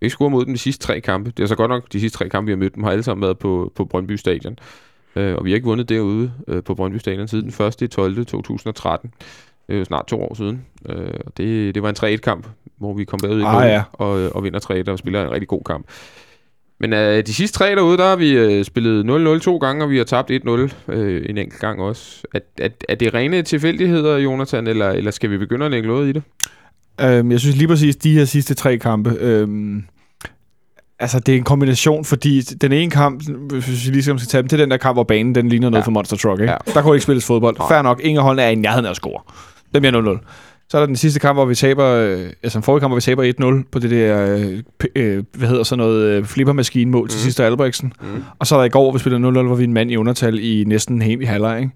[0.01, 1.33] Vi ikke scoret mod dem de sidste tre kampe.
[1.37, 3.03] Det er så godt nok, de sidste tre kampe, vi har mødt dem, har alle
[3.03, 4.59] sammen været på, på Brøndby Stadion.
[5.17, 7.83] Øh, og vi har ikke vundet derude øh, på Brøndby Stadion siden den 1.
[7.83, 8.27] i 12.
[8.27, 9.13] 2013.
[9.67, 10.67] Det er jo snart to år siden.
[10.89, 12.47] Øh, det, det var en 3-1-kamp,
[12.79, 13.83] hvor vi kom bagud i Ah, ja.
[13.93, 15.87] og, og vinder 3-1 og spiller en rigtig god kamp.
[16.81, 19.91] Men øh, de sidste tre derude, der har vi øh, spillet 0-0 to gange, og
[19.91, 20.49] vi har tabt 1-0
[20.93, 22.23] øh, en enkelt gang også.
[22.35, 26.09] Er, er, er det rene tilfældigheder, Jonathan, eller, eller skal vi begynde at lægge noget
[26.09, 26.23] i det?
[27.01, 29.83] Øhm, jeg synes lige præcis, de her sidste tre kampe, øhm,
[30.99, 34.49] altså det er en kombination, fordi den ene kamp, hvis vi lige skal tage dem,
[34.49, 35.87] det er den der kamp, hvor banen den ligner noget Ja.
[35.87, 36.41] for Monster Truck.
[36.41, 36.53] Ikke?
[36.53, 36.57] Ja.
[36.75, 37.57] Der kunne ikke spilles fodbold.
[37.69, 39.23] Fair nok, ingen af holdene er i nærheden af at score.
[39.75, 40.19] Den bliver 0-0.
[40.71, 42.97] Så er der den sidste kamp, hvor vi taber, øh, altså en forrige kamp, hvor
[42.97, 43.25] vi taber
[43.65, 44.63] 1-0 på det der, øh,
[44.97, 47.23] øh, hvad hedder sådan noget, øh, flippermaskine-mål til Mm.
[47.23, 47.93] sidste Albrechtsen.
[48.03, 48.23] Mm.
[48.39, 49.91] Og så er der i går, hvor vi spiller 0-0, hvor vi er en mand
[49.91, 51.73] i undertal i næsten en hel halvleg, ikke?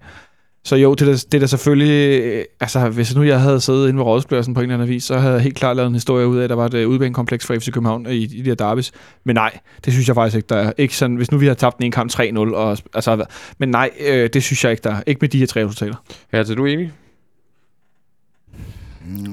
[0.65, 2.45] Så jo, det er, da- det er da selvfølgelig...
[2.59, 5.17] Altså, hvis nu jeg havde siddet inde ved rådspladsen på en eller anden vis, så
[5.17, 7.55] havde jeg helt klart lavet en historie ud af, at der var et udbanekompleks for
[7.55, 8.91] FC København i, i de her derbys.
[9.25, 10.71] Men nej, det synes jeg faktisk ikke, der er.
[10.77, 13.25] Ikke sådan, hvis nu vi har tabt den ene kamp 3-0, og, altså,
[13.59, 15.01] men nej, øh, det synes jeg ikke, der er.
[15.07, 15.95] Ikke med de her tre resultater.
[16.33, 16.91] Ja, så er du enig?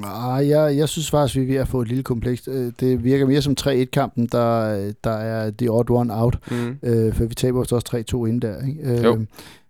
[0.00, 2.48] Nej, jeg, jeg synes faktisk, vi er ved at få et lille kompleks.
[2.48, 6.38] Øh, Det virker mere som 3-1-kampen, der, der er the odd one out.
[6.50, 6.76] Mm.
[6.82, 8.66] Øh, for vi taber også 3-2 inden der.
[8.68, 8.80] Ikke?
[8.98, 9.24] Øh, Jo.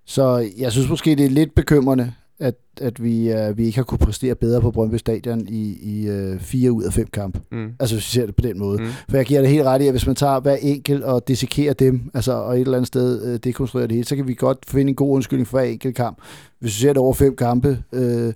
[0.07, 3.85] Så jeg synes måske, det er lidt bekymrende, at, at vi, øh, vi ikke har
[3.85, 7.41] kunne præstere bedre på Brøndby Stadion i, i øh, fire ud af fem kampe.
[7.53, 7.69] Mm.
[7.81, 8.79] Altså hvis vi ser det på den måde.
[8.83, 8.87] Mm.
[9.11, 11.73] For jeg giver det helt ret i, at hvis man tager hver enkelt og dissekerer
[11.75, 14.59] dem, altså og et eller andet sted øh, dekonstruerer det hele, så kan vi godt
[14.69, 16.19] finde en god undskyldning for hver enkelt kamp.
[16.61, 18.33] Hvis vi ser det over fem kampe, øh,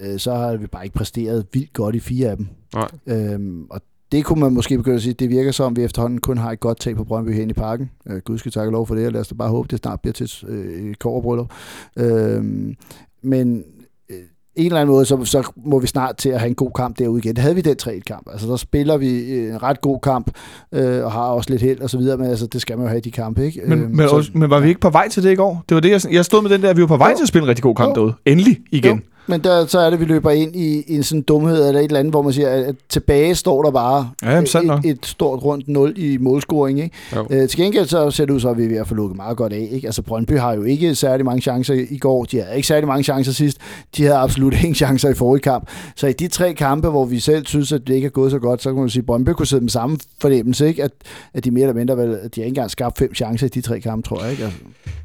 [0.00, 2.46] øh, så har vi bare ikke præsteret vildt godt i fire af dem.
[2.74, 2.88] Nej.
[3.06, 3.80] Øhm, og
[4.12, 6.52] det kunne man måske begynde at sige, det virker som, at vi efterhånden kun har
[6.52, 7.90] et godt tag på Brøndby hen i parken.
[8.10, 10.00] Øh, Gud skal takke lov for det, og lad os da bare håbe, det snart
[10.00, 11.50] bliver til øh, et koverbryllup.
[11.98, 12.74] Øhm,
[13.22, 13.64] men
[14.10, 14.16] øh,
[14.56, 16.98] en eller anden måde, så, så må vi snart til at have en god kamp
[16.98, 17.36] derude igen.
[17.36, 18.28] Det havde vi den 3-1-kamp.
[18.32, 20.30] Altså, der spiller vi øh, en ret god kamp,
[20.72, 22.88] øh, og har også lidt held og så videre, men altså, det skal man jo
[22.88, 23.60] have i de kampe, ikke?
[23.66, 25.64] Men, Øhm, men, så- så, men var vi ikke på vej til det i går?
[25.68, 27.16] Det var det, jeg, jeg stod med den der, at vi var på vej Jo.
[27.16, 27.94] til at spille en rigtig god kamp Jo.
[27.94, 28.14] derude.
[28.26, 28.96] Endelig igen.
[28.96, 29.02] Jo.
[29.26, 31.80] Men der, så er det, at vi løber ind i, i en sådan dumhed eller
[31.80, 35.42] et eller andet, hvor man siger, at, tilbage står der bare Ja, et, et stort
[35.44, 36.82] rundt 0 i målscoring.
[36.82, 36.96] Ikke?
[37.16, 37.26] Jo.
[37.30, 39.16] Øh, til gengæld så ser det ud så, at vi er ved at få lukket
[39.16, 39.68] meget godt af.
[39.70, 39.88] Ikke?
[39.88, 42.24] Altså Brøndby har jo ikke særlig mange chancer i går.
[42.24, 43.58] De havde ikke særlig mange chancer sidst.
[43.96, 45.68] De havde absolut ingen chancer i forrige kamp.
[45.96, 48.38] Så i de tre kampe, hvor vi selv synes, at det ikke er gået så
[48.38, 50.68] godt, så kan man sige, at Brøndby kunne sidde med samme fornemmelse.
[50.68, 50.84] Ikke?
[50.84, 50.90] At,
[51.34, 53.50] at de mere eller mindre, vel, at de har ikke engang skabt fem chancer i
[53.50, 54.30] de tre kampe, tror jeg.
[54.30, 54.44] Ikke?
[54.44, 54.58] Altså,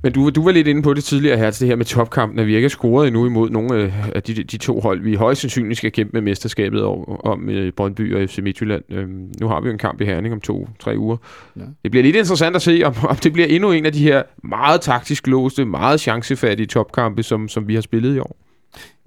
[0.04, 2.48] Men du, du var lidt inde på det tidligere her, det her med topkampen, at
[2.48, 5.42] vi ikke har scoret endnu imod nogle øh, af de, de to hold, vi højst
[5.42, 8.84] sandsynligt skal kæmpe med mesterskabet om, om øh, Brøndby og FC Midtjylland.
[8.90, 11.18] Øhm, nu har vi jo en kamp i Herning om to-tre uger.
[11.56, 11.62] Ja.
[11.84, 14.24] Det bliver lidt interessant at se, om, om det bliver endnu en af de her
[14.44, 18.36] meget taktisk låste, meget chancefattige topkampe, som, som vi har spillet i år.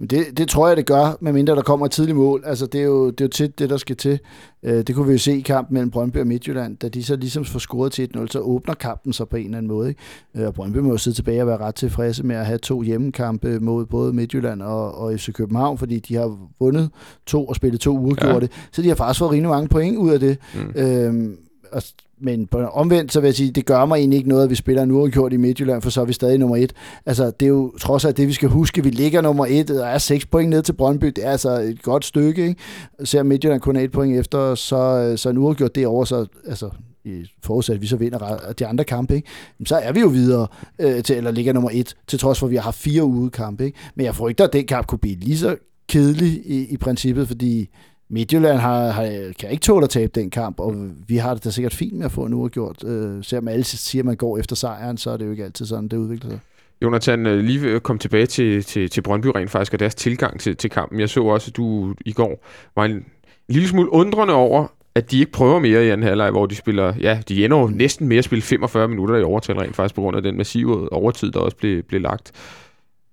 [0.09, 2.43] Det, det tror jeg, det gør, medmindre der kommer et tidligt mål.
[2.45, 4.19] Altså, det er jo, det er jo tit det, der skal til.
[4.63, 6.77] Øh, det kunne vi jo se i kampen mellem Brøndby og Midtjylland.
[6.77, 9.57] Da de så ligesom får scoret til 1-0, så åbner kampen så på en eller
[9.57, 9.89] anden måde.
[9.89, 10.01] Ikke?
[10.35, 12.81] Øh, og Brøndby må jo sidde tilbage og være ret tilfredse med at have to
[12.81, 16.89] hjemmekampe mod både Midtjylland og, og FC København, fordi de har vundet
[17.25, 18.49] to og spillet to uafgjorte.
[18.51, 18.61] Ja.
[18.71, 20.37] Så de har faktisk fået rimelig mange point ud af det.
[20.55, 20.81] Mm.
[20.81, 21.37] Øhm,
[21.71, 21.81] og,
[22.23, 24.55] men på omvendt, så vil jeg sige, det gør mig egentlig ikke noget, at vi
[24.55, 26.73] spiller en uafgjort i Midtjylland, for så er vi stadig nummer et.
[27.05, 28.83] Altså, det er jo trods alt det, vi skal huske.
[28.83, 31.05] Vi ligger nummer et, og er seks point ned til Brøndby.
[31.05, 32.61] Det er altså et godt stykke, ikke?
[33.03, 36.69] Ser Midtjylland kun er et point efter, så, så en uafgjort derovre, så altså,
[37.05, 39.27] i forudsat, at vi så vinder de andre kampe, ikke?
[39.59, 40.47] Jamen, så er vi jo videre
[40.79, 43.29] øh, til, eller ligger nummer et, til trods for, at vi har haft fire ude
[43.29, 43.65] kampe.
[43.65, 43.77] Ikke?
[43.95, 45.55] Men jeg frygter, at den kamp kunne blive lige så
[45.89, 47.69] kedelig i, i princippet, fordi
[48.09, 50.75] Midtjylland har, har, kan ikke tåle at tabe den kamp, og
[51.07, 52.83] vi har det da sikkert fint med at få en uafgjort.
[52.83, 55.65] Øh, selvom alle siger, at man går efter sejren, så er det jo ikke altid
[55.65, 56.39] sådan, det udvikler sig.
[56.81, 60.57] Jonathan, øh, lige kom tilbage til, til, til Brøndby rent faktisk, og deres tilgang til,
[60.57, 60.99] til kampen.
[60.99, 63.05] Jeg så også, at du i går var en, en
[63.47, 66.93] lille smule undrende over, at de ikke prøver mere i anden halvleg, hvor de spiller,
[66.99, 70.01] ja, de ender jo næsten mere at spille 45 minutter i overtal rent faktisk, på
[70.01, 72.31] grund af den massive overtid, der også blev, blev lagt.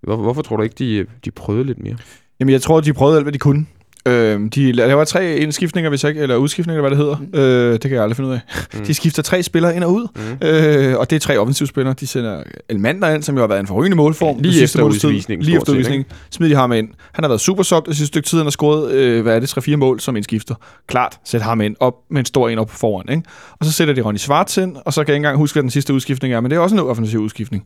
[0.00, 1.96] Hvor, hvorfor tror du ikke, de, de prøvede lidt mere?
[2.40, 3.66] Jamen, jeg tror, de prøvede alt, hvad de kunne.
[4.06, 7.16] Øh, de laver tre indskiftninger, hvis ikke, eller udskiftninger, hvad det hedder.
[7.16, 7.38] Mm.
[7.38, 8.40] Øh, det kan jeg aldrig finde ud af.
[8.74, 8.84] Mm.
[8.84, 10.46] De skifter tre spillere ind og ud, mm.
[10.46, 11.94] øh, og det er tre offensivspillere.
[12.00, 14.36] De sender Elmander ind, som jo har været en forrygende målform.
[14.36, 15.44] Ja, lige efter udvisningen.
[15.44, 16.06] Lige efter udvisningen.
[16.30, 16.88] Smider de ham ind.
[17.12, 18.38] Han har været super soft det sidste stykke tid.
[18.38, 20.54] Han har scoret, øh, hvad er det, 3-4 mål som indskifter.
[20.86, 23.06] Klart, sæt ham ind op med en stor en op foran.
[23.10, 23.22] Ikke?
[23.60, 25.62] Og så sætter de Ronny Schwartz ind, og så kan jeg ikke engang huske, hvad
[25.62, 27.64] den sidste udskiftning er, men det er også en offensiv udskiftning.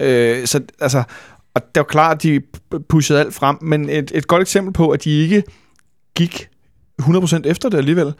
[0.00, 1.02] Øh, så altså,
[1.54, 2.40] og det var klart, at de
[2.88, 5.42] pushede alt frem, men et, et godt eksempel på, at de ikke
[6.16, 6.48] gik
[7.02, 8.14] 100% efter det alligevel,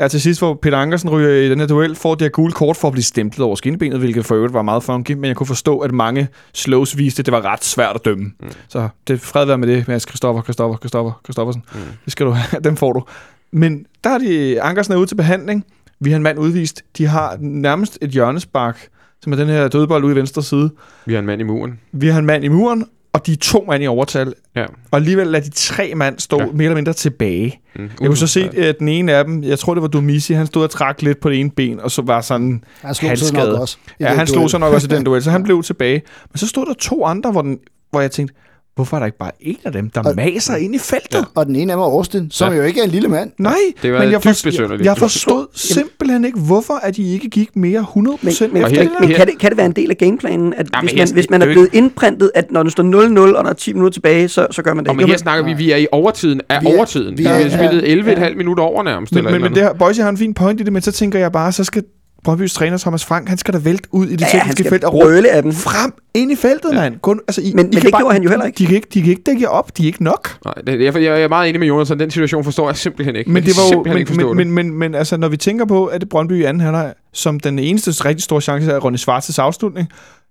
[0.00, 2.52] er til sidst, hvor Peter Ankersen ryger i den her duel, får det her gule
[2.52, 5.36] kort for at blive stemplet over skinnebenet, hvilket for øvrigt var meget funky, men jeg
[5.36, 8.24] kunne forstå, at mange slows viste, at det var ret svært at dømme.
[8.40, 8.50] Mm.
[8.68, 11.62] Så det fred være med det, Mads Kristoffer, Kristoffer, Kristoffer, Kristoffersen.
[11.74, 11.80] Mm.
[12.04, 13.04] Det skal du have, den får du.
[13.52, 15.64] Men der er de, Ankersen er ude til behandling,
[16.00, 18.88] vi har en mand udvist, de har nærmest et hjørnespark,
[19.22, 20.70] som er den her dødbold ude i venstre side.
[21.06, 21.80] Vi har en mand i muren.
[21.92, 24.34] Vi har en mand i muren, og de er to mand i overtal.
[24.56, 24.64] Ja.
[24.90, 26.46] Og alligevel lader de tre mand stå ja.
[26.46, 27.60] mere eller mindre tilbage.
[27.76, 27.90] Mm.
[28.00, 30.46] Jeg kunne så se, at den ene af dem, jeg tror det var Domisi, han
[30.46, 33.34] stod og trak lidt på det ene ben, og så var sådan Han slog sig
[33.34, 33.76] nok også.
[34.00, 34.28] Ja, han duel.
[34.28, 36.02] slog sig nok også i den duel, så han blev tilbage.
[36.32, 37.58] Men så stod der to andre, hvor, den,
[37.90, 38.34] hvor jeg tænkte,
[38.74, 41.14] hvorfor er der ikke bare en af dem, der Og- maser ind i feltet?
[41.18, 41.22] Ja.
[41.34, 42.58] Og den ene af dem er Austin, som Ja.
[42.58, 43.30] jo ikke er en lille mand.
[43.38, 47.02] Nej, Det var men jeg, dybt for, jeg, jeg forstod simpelthen ikke, hvorfor at de
[47.12, 49.56] ikke gik mere 100% Men, men, efter men, her- det men kan, det, kan det
[49.56, 52.30] være en del af gameplanen, at Ja, hvis, her- man, hvis man er blevet indprintet,
[52.34, 54.84] at når det står 0-0, og der er 10 minutter tilbage, så, så gør man
[54.84, 55.02] det Og ikke?
[55.04, 57.18] men her snakker vi, vi er i overtiden af Vi er- overtiden.
[57.18, 58.34] vi Vi er- har spillet ja, 11,5 ja.
[58.34, 59.12] minutter over nærmest.
[59.14, 60.92] Men, eller men, men det her, Boise har en fin point i det, men så
[60.92, 61.82] tænker jeg bare, så skal
[62.28, 64.92] Brøndby's træner Thomas Frank, han skal da vælte ud i det Ja, tekniske felt og
[64.92, 65.52] brøle af dem.
[65.52, 66.74] frem ind i feltet, ja.
[66.80, 66.98] mand.
[67.00, 68.58] Kun, altså, I, Men- I men det gjorde han jo heller ikke.
[68.58, 70.36] De kan ikke, de kan ikke dække jer op, de er ikke nok.
[70.44, 73.16] Nej, det, jeg, jeg er meget enig med Jonas, så den situation forstår jeg simpelthen
[73.16, 73.30] ikke.
[73.30, 75.86] Men det var jo, simpelthen ikke men, men, men, men, altså, når vi tænker på,
[75.86, 79.38] at det Brøndby i anden halvleg, som den eneste rigtig store chance er Ronny Schwarzes
[79.38, 79.88] afslutning,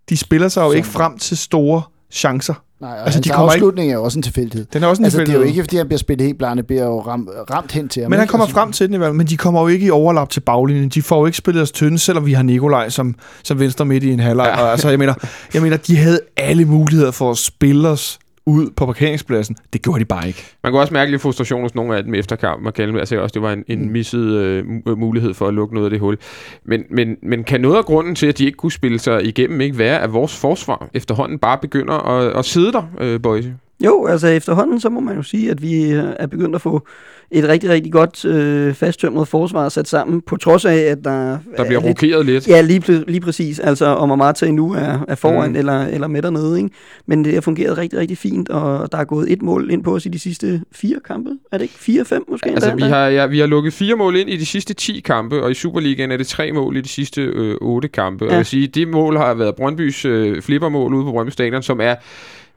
[0.09, 1.81] de spiller sig jo Som- ikke frem til store
[2.11, 2.53] chancer.
[2.81, 4.65] Nej, og Altså, altså, de hans kommer ikke- afslutning er jo også en tilfældighed.
[4.73, 5.49] Den er også en Altså, det er jo tilfældighed.
[5.55, 8.09] ikke, fordi han bliver spillet helt blandt, det bliver jo ram, ramt hen til ham.
[8.09, 8.31] Men han ikke?
[8.31, 10.29] kommer Altså, frem til den i hvert fald, men de kommer jo ikke i overlap
[10.29, 10.89] til baglinjen.
[10.89, 14.03] De får jo ikke spillet os tynde, selvom vi har Nikolaj som, som venstre midt
[14.03, 14.53] i en halvleg.
[14.57, 14.63] Ja.
[14.63, 15.13] Og, altså, jeg, mener,
[15.53, 19.55] jeg mener, de havde alle muligheder for at spille os ud på parkeringspladsen.
[19.73, 20.43] Det gjorde de bare ikke.
[20.63, 23.21] Man kunne også mærke lidt frustration hos nogle af dem efter kampen, og Kalme, altså
[23.21, 23.91] også, det var en, en Mm.
[23.91, 26.17] misset øh, mu- mulighed for at lukke noget af det hul.
[26.65, 29.61] Men, men, men kan noget af grunden til, at de ikke kunne spille sig igennem,
[29.61, 33.53] ikke være, at vores forsvar efterhånden bare begynder at, at sidde der, øh, Boise?
[33.85, 36.87] Jo, altså efterhånden, så må man jo sige, at vi øh, er begyndt at få
[37.31, 41.37] et rigtig, rigtig godt øh, fasttømret forsvar sat sammen, på trods af, at der, Der
[41.57, 42.47] er bliver lidt, rokeret lidt.
[42.47, 43.59] Ja, lige, lige præcis.
[43.59, 45.55] Altså, om Amata nu er, er foran Mm.
[45.55, 46.57] eller, eller med dernede.
[46.57, 46.69] Ikke?
[47.05, 49.95] Men det har fungeret rigtig, rigtig fint, og der er gået et mål ind på
[49.95, 51.29] os i de sidste fire kampe.
[51.51, 51.73] Er det ikke?
[51.77, 52.49] Fire-fem måske?
[52.49, 55.43] Altså, vi har, ja, vi har lukket fire mål ind i de sidste 10 kampe,
[55.43, 58.25] og i Superligaen er det tre mål i de sidste øh, 8 kampe.
[58.25, 58.27] Ja.
[58.29, 61.63] Og jeg vil sige, det mål har været Brøndbys øh, flippermål ude på Brøndby Stadion,
[61.63, 61.95] som er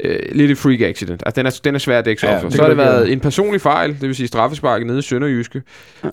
[0.01, 1.23] øh, lidt et freak accident.
[1.27, 2.47] Altså, den er, den er svær at dække sig Ja, ja, for.
[2.49, 5.63] det Så har det været en personlig fejl, det vil sige straffesparket nede i Sønderjyske.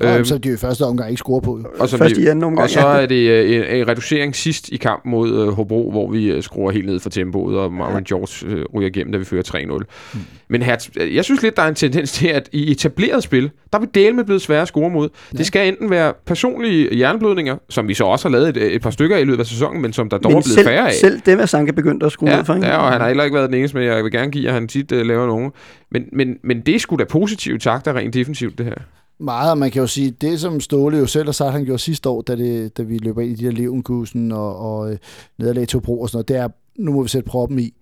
[0.01, 1.59] Ja, Øhm, så de jo i første omgang ikke score på.
[1.79, 3.01] Og, så Først vi, i anden omgang, og så ja.
[3.01, 6.43] er det øh, en, en reducering sidst i kampen mod øh, Hobro, hvor vi øh,
[6.43, 9.83] skruer helt ned for tempoet, og Marvin George øh, ryger igennem, da vi fører 3-0.
[10.13, 10.19] Mm.
[10.49, 10.75] Men her,
[11.13, 13.87] jeg synes lidt, der er en tendens til, at i etableret spil, der er vi
[13.93, 15.09] del med blevet svære at score mod.
[15.33, 15.37] Ja.
[15.37, 18.89] Det skal enten være personlige jernblødninger, som vi så også har lavet et, et par
[18.89, 20.93] stykker i løbet af sæsonen, men som der dog er blevet selv, færre af.
[20.93, 22.55] selv dem er Sanka begyndt at skrue Ja, ned for.
[22.55, 22.67] ikke?
[22.67, 24.53] ja, og han har heller ikke været den eneste, men jeg vil gerne give, at
[24.53, 25.51] han tit uh, laver nogen.
[25.91, 28.75] Men, men, men det er sgu da positive takter rent defensivt, det her.
[29.19, 31.79] Meget, og man kan jo sige, det som Ståle jo selv har sagt, han gjorde
[31.79, 34.97] sidste år, da, det, da vi løber ind i de der Levenkusen og, og øh,
[35.37, 37.73] nederlag til Bro og sådan noget, det er, nu må vi sætte proppen i.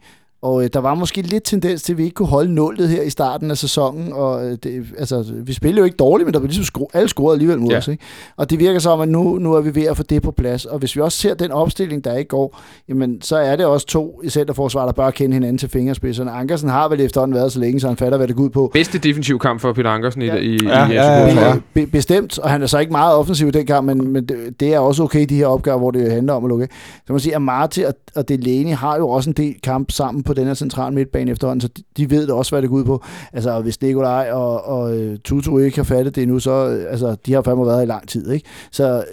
[0.42, 3.02] Og øh, der var måske lidt tendens til, at vi ikke kunne holde nullet her
[3.02, 4.14] i starten af sæsonen.
[4.14, 7.10] Og, øh, det, altså, vi spillede jo ikke dårligt, men der var ligesom skru, alle
[7.10, 7.78] scorede alligevel mod Ja.
[7.78, 7.88] os.
[7.88, 8.04] Ikke?
[8.38, 10.66] Og det virker som, at nu, nu er vi ved at få det på plads.
[10.66, 12.60] Og hvis vi også ser den opstilling, der ikke går,
[12.90, 16.32] jamen, så er det også to i centerforsvar, der bør kende hinanden til fingerspidserne.
[16.32, 18.70] Ankersen har vel efterhånden været så længe, så han fatter, hvad det går ud på.
[18.74, 20.36] Bedste defensiv kamp for Peter Ankersen Ja.
[20.36, 21.56] i, i, Ja, i ja, ja, ja.
[21.74, 24.60] Be- bestemt, og han er så ikke meget offensiv i den kamp, men, men det,
[24.60, 26.68] det er også okay, de her opgaver, hvor det handler om at lukke.
[27.08, 30.24] Så man siger, at Marti og, og Delaney har jo også en del kamp sammen
[30.28, 32.86] på den her centrale midtbane efterhånden, så de, ved det også, hvad det går ud
[32.86, 33.04] på.
[33.34, 37.16] Altså, hvis Nikolaj og, og uh, Tutu ikke har fattet det endnu, så uh, altså,
[37.26, 38.46] de har fandme været i lang tid, ikke?
[38.72, 39.04] Så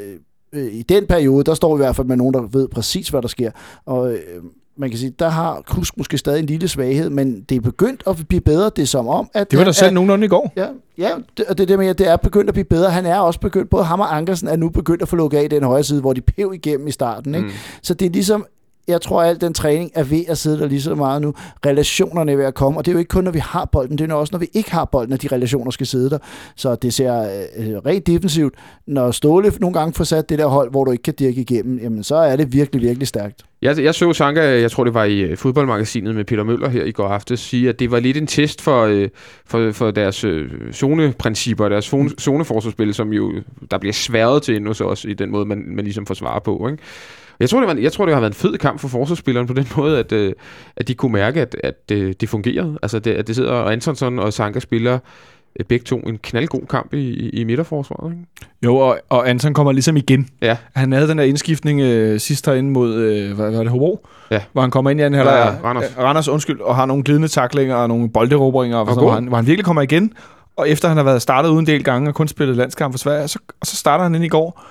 [0.52, 2.68] uh, øh, i den periode, der står vi i hvert fald med nogen, der ved
[2.68, 3.50] præcis, hvad der sker.
[3.86, 4.18] Og øh,
[4.76, 8.02] man kan sige, der har Kusk måske stadig en lille svaghed, men det er begyndt
[8.06, 8.70] at blive bedre.
[8.76, 9.50] Det er som om, at...
[9.50, 10.52] Det var der at- selv nogenlunde i går.
[10.56, 10.66] Ja,
[10.98, 12.90] ja det, og det, er det med, at det er begyndt at blive bedre.
[12.90, 15.44] Han er også begyndt, både ham og Ankersen er nu begyndt at få lukket af
[15.44, 17.34] i den højre side, hvor de pev igennem i starten.
[17.34, 17.46] Ikke?
[17.46, 17.52] Mm.
[17.82, 18.44] Så det er ligesom,
[18.88, 21.34] jeg tror, at al den træning er ved at sidde der lige så meget nu.
[21.66, 23.98] Relationerne er ved at komme, og det er jo ikke kun, når vi har bolden,
[23.98, 26.18] det er jo også, når vi ikke har bolden, at de relationer skal sidde der.
[26.56, 28.54] Så det ser øh, øh, rent defensivt.
[28.86, 31.78] Når Ståle nogle gange får sat det der hold, hvor du ikke kan dirke igennem,
[31.78, 33.42] jamen så er det virkelig, virkelig stærkt.
[33.62, 36.84] Jeg, jeg så Sanka, jeg tror det var i øh, fodboldmagasinet med Peter Møller her
[36.84, 39.08] i går aftes, sige, at det var lidt en test for, øh,
[39.46, 43.32] for, for deres øh, zoneprincipper, deres zone- zoneforsvarsspil, som jo
[43.70, 46.68] der bliver sværet til endnu så også i den måde, man, man ligesom forsvarer på.
[46.68, 46.82] Ikke?
[47.40, 49.52] Jeg tror, det var, jeg tror, det har været en fed kamp for forsvarsspilleren på
[49.52, 50.32] den måde, at, øh,
[50.76, 52.78] at de kunne mærke, at, at øh, det fungerede.
[52.82, 54.98] Altså, det, at det sidder, og Antonsson og Sanka spiller
[55.60, 58.12] øh, begge to en knaldgod kamp i, i, midterforsvaret.
[58.12, 58.24] Ikke?
[58.64, 60.28] Jo, og, og Anton kommer ligesom igen.
[60.42, 60.56] Ja.
[60.74, 64.06] Han havde den der indskiftning øh, sidst herinde mod, øh, hvad var det, Hobro?
[64.30, 64.40] Ja.
[64.52, 65.58] Hvor han kommer ind i anden halvleg.
[65.62, 65.84] Ja, Randers.
[65.98, 69.12] Øh, Randers, undskyld, og har nogle glidende taklinger og nogle bolderobringer, og, Og sådan, hvor,
[69.14, 70.12] han, hvor han virkelig kommer igen.
[70.56, 73.28] Og efter han har været startet uden del gange og kun spillet landskamp for Sverige,
[73.28, 74.62] så, og så starter han ind i går.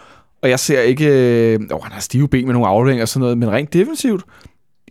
[0.43, 1.05] Og jeg ser ikke...
[1.07, 4.23] Øh, åh, han har stive ben med nogle afleveringer og sådan noget, men rent defensivt,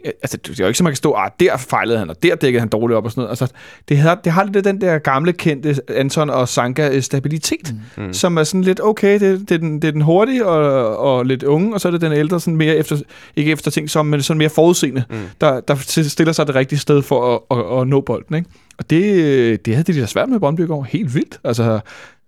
[0.04, 2.22] øh, altså, det er jo ikke så, man kan stå, ah, der fejlede han, og
[2.22, 3.30] der dækkede han dårligt op og sådan noget.
[3.30, 3.48] Altså,
[3.88, 8.02] det har, det har lidt den der gamle, kendte Anton og Sanka stabilitet, Mm.
[8.04, 8.12] mm.
[8.12, 11.26] som er sådan lidt, okay, det, det, er, den, det er den hurtige og, og
[11.26, 12.96] lidt unge, og så er det den ældre, sådan mere efter,
[13.36, 15.16] ikke efter ting som, men sådan mere forudseende, mm.
[15.40, 15.74] der, der
[16.08, 18.36] stiller sig det rigtige sted for at, at, at nå bolden.
[18.36, 18.50] Ikke?
[18.78, 20.82] Og det, det havde de da svært med Brøndby går.
[20.82, 21.40] Helt vildt.
[21.44, 21.80] Altså,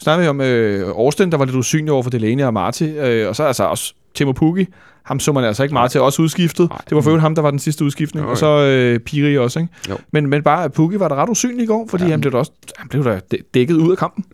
[0.02, 3.28] snakker vi om øh, Årsten, der var lidt usynlig over for Delaney og Marti, øh,
[3.28, 4.66] og så altså også Timo Pukki.
[5.04, 6.68] Ham så man altså ikke meget til, også udskiftet.
[6.70, 6.78] Nej.
[6.88, 8.26] Det var for ham, der var den sidste udskiftning.
[8.26, 8.30] Okay.
[8.30, 9.58] Og så øh, Piri også.
[9.58, 9.72] Ikke?
[9.90, 9.96] Jo.
[10.12, 12.10] Men, men bare Pukki var da ret usynlig i går, fordi Ja.
[12.10, 14.24] han blev da også han blev da dæ- dækket ud af kampen.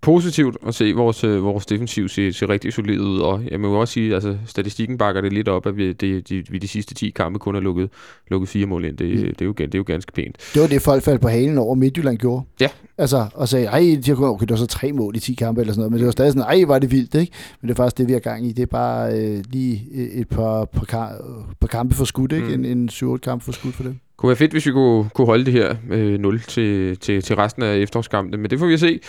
[0.00, 3.68] Positivt at se vores, øh, vores defensiv se, se rigtig solid ud, og jeg må
[3.68, 6.68] jo også sige, altså statistikken bakker det lidt op, at vi, det, de, vi de
[6.68, 7.90] sidste 10 kampe kun har lukket,
[8.30, 8.96] lukket fire mål ind.
[8.96, 9.16] Det, Mm.
[9.16, 10.36] det, er jo, det er jo ganske pænt.
[10.54, 12.42] Det var det, folk faldt på halen over, Midtjylland gjorde.
[12.60, 12.68] Ja.
[12.98, 15.34] Altså, og sagde, ej, de har kun, okay, det var så tre mål i 10
[15.34, 17.32] kampe eller sådan noget, men det var stadig sådan, ej, var det vildt, ikke?
[17.60, 18.52] Men det er faktisk det, vi har gang i.
[18.52, 19.82] Det er bare øh, lige
[20.14, 21.12] et par, par,
[21.60, 22.46] par kampe for skud, ikke?
[22.56, 22.64] Mm.
[22.64, 23.96] En, en 7-8 kamp for skud for dem.
[24.16, 27.36] Kunne være fedt, hvis vi kunne, kunne holde det her øh, 0 til, til, til
[27.36, 29.00] resten af efterårskampene, men det får vi at se.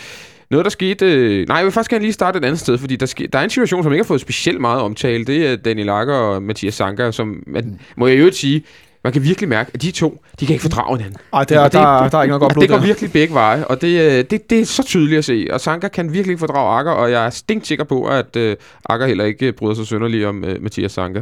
[0.52, 1.06] Noget, der skete...
[1.06, 3.40] Øh, nej, jeg vil faktisk gerne lige starte et andet sted, fordi der, ske, der
[3.40, 5.26] er en situation, som ikke har fået specielt meget omtale.
[5.26, 7.44] Det er Daniel Lager og Mathias Sanka, som...
[7.48, 8.64] Man, må jeg øvrigt sige,
[9.04, 11.18] man kan virkelig mærke, at de to, de kan ikke fordrage hinanden.
[11.34, 12.84] Ej, der, Og det- der, der er ikke noget godt blod det går der.
[12.86, 15.48] virkelig begge veje, og det, øh, det, det er så tydeligt at se.
[15.52, 18.56] Og Sanka kan virkelig ikke fordrage Akker, og jeg er stinkt sikker på, at øh,
[18.90, 21.22] Akker heller ikke øh, bryder sig sønderlig om øh, Mathias Sanka.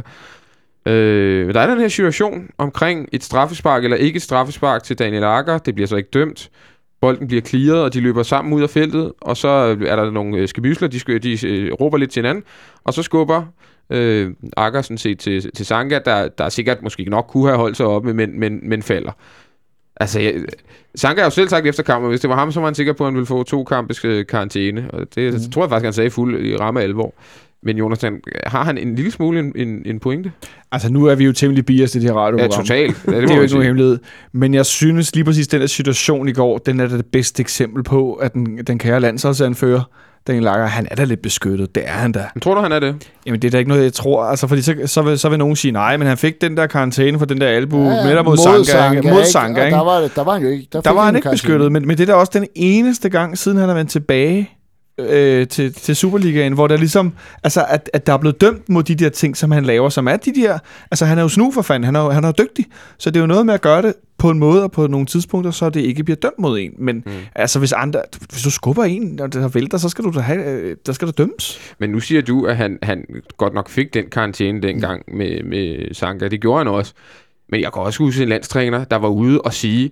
[0.86, 4.98] Øh, men der er den her situation omkring et straffespark eller ikke et straffespark til
[4.98, 5.58] Daniel Akker.
[5.58, 6.50] Det bliver så ikke dømt.
[7.00, 9.48] Bolden bliver clearet, og de løber sammen ud af feltet, og så
[9.86, 12.44] er der nogle øh, skabysler, de, sk- de øh, råber lidt til hinanden,
[12.84, 13.42] og så skubber
[13.90, 17.76] øh, Akker sådan set til, til Sanka, der, der sikkert måske nok kunne have holdt
[17.76, 19.12] sig oppe, men, men, men falder.
[19.96, 20.34] Altså, jeg,
[20.94, 22.92] Sanka har jo selv sagt efter kampen, hvis det var ham, så var han sikker
[22.92, 24.90] på, at han ville få to kampes øh, karantæne.
[24.92, 25.52] Og det mm.
[25.52, 27.14] tror jeg faktisk, han sagde fuld i ramme alvor.
[27.62, 30.32] Men Jonathan, har han en lille smule en, en, en pointe?
[30.72, 32.64] Altså, nu er vi jo temmelig biased i det her Ja, radioprogram.
[32.64, 32.96] totalt.
[33.06, 33.98] Ja, Det, det er jo ikke nogen hemmelighed.
[34.32, 37.40] Men jeg synes lige præcis, den der situation i går, den er da det bedste
[37.40, 39.82] eksempel på, at den, den kære landsholdsanfører,
[40.26, 41.74] Daniel Lager, han er da lidt beskyttet.
[41.74, 42.24] Det er han da.
[42.34, 43.08] Men tror du, han er det?
[43.26, 44.22] Jamen, det er da ikke noget, jeg tror.
[44.24, 46.66] Altså, fordi så, så, vil, så vil nogen sige, nej, men han fik den der
[46.66, 48.96] karantæne for den der albu ja, ja, mod, mod Sanka.
[48.96, 49.10] ikke?
[49.10, 49.76] Mod Sanka, ikke?
[49.76, 50.66] der var, der var han jo ikke.
[50.72, 51.32] Der fik var han ikke karantæne.
[51.34, 54.50] beskyttet, men, men det er da også den eneste gang, siden han er vendt tilbage
[54.98, 57.12] øh, til, til Superligaen, hvor der ligesom,
[57.44, 60.08] altså, at, at der er blevet dømt mod de der ting, som han laver, som
[60.08, 60.58] er de der,
[60.90, 62.66] altså han er jo snu for fanden, han er, han er dygtig,
[62.98, 65.06] så det er jo noget med at gøre det på en måde og på nogle
[65.06, 66.70] tidspunkter, så det ikke bliver dømt mod en.
[66.78, 67.12] Men mm.
[67.34, 70.44] altså, hvis, andre, hvis du skubber en, og det vælter, så skal du da have,
[70.44, 71.74] øh, der skal der dømmes.
[71.78, 73.04] Men nu siger du, at han, han
[73.36, 76.28] godt nok fik den karantæne dengang med, med Sanka.
[76.28, 76.92] Det gjorde han også.
[77.48, 79.90] Men jeg kan også huske en landstræner, der var ude og sige,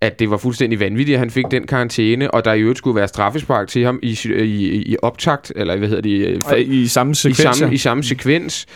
[0.00, 2.96] at det var fuldstændig vanvittigt, at han fik den karantæne, og der i øvrigt skulle
[2.96, 6.26] være straffespark til ham i, i, i optakt, eller hvad hedder det?
[6.26, 7.38] øh, Og i samme i sekvens.
[7.38, 7.70] samme, ja.
[7.70, 8.66] i samme sekvens.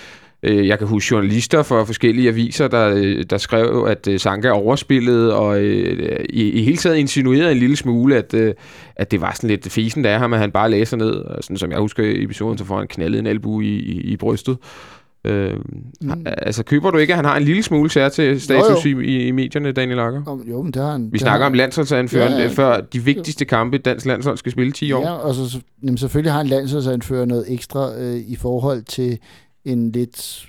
[0.42, 5.36] Jeg kan huske journalister fra forskellige aviser, der, øh, der skrev, at øh, Sanka overspillede,
[5.36, 8.34] og i, i hele taget insinuerede en lille smule, at,
[8.96, 11.10] at det var sådan lidt fisen, der er ham, at han bare sig ned.
[11.10, 14.00] Og Sådan som jeg husker i episoden, så får han knaldet en albu i, i,
[14.00, 14.56] i brystet.
[15.24, 15.52] Øh,
[16.00, 16.12] mm.
[16.26, 19.04] Altså, køber du ikke, at han har en lille smule sær til status Jo, i,
[19.04, 20.22] i, i medierne, Daniel Lager?
[20.26, 21.08] Om- Jo, men det har han.
[21.12, 24.72] Vi snakker har, om landsholdsanføreren, Ja, ja, før de vigtigste kampe, dansk landshold skal spille
[24.72, 25.02] 10 år.
[25.02, 29.18] Ja, og så- jamen, selvfølgelig har en landsholdsanfører noget ekstra øh, i forhold til
[29.64, 30.46] en lidt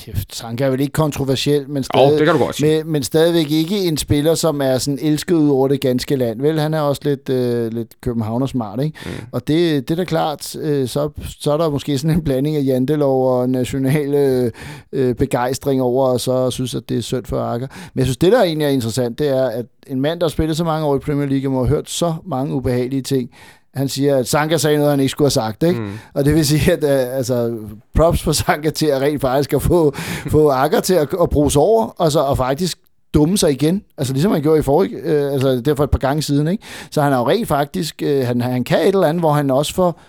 [0.32, 2.84] Sanka er vel ikke kontroversiel, men, stadig, det kan du godt sige.
[2.84, 6.40] men, men stadigvæk ikke en spiller, som er sådan elsket ud over det ganske land.
[6.40, 8.98] Vel, han er også lidt, øh, lidt københavner smart, ikke?
[9.06, 9.10] Mm.
[9.32, 12.56] Og det, det er da klart, øh, så, så er der måske sådan en blanding
[12.56, 14.50] af jantelov og nationale
[14.92, 17.66] øh, begejstring over, og så synes, at det er synd for Akker.
[17.94, 20.30] Men jeg synes, det der egentlig er interessant, det er, at en mand, der har
[20.30, 23.30] spillet så mange år i Premier League, må have hørt så mange ubehagelige ting,
[23.74, 25.80] han siger, at Sanka sagde noget, han ikke skulle have sagt, ikke?
[25.80, 25.98] Mm.
[26.14, 27.58] Og det vil sige, at uh, altså,
[27.94, 29.92] props for Sanka til at rent faktisk at få,
[30.30, 32.78] få Akker til at, at bruge sig over, og, så, og faktisk
[33.14, 33.82] dumme sig igen.
[33.98, 36.48] Altså ligesom han gjorde i forrige, øh, altså det er for et par gange siden,
[36.48, 36.64] ikke?
[36.90, 39.50] Så han har jo rent faktisk, øh, han, han kan et eller andet, hvor han
[39.50, 40.00] også får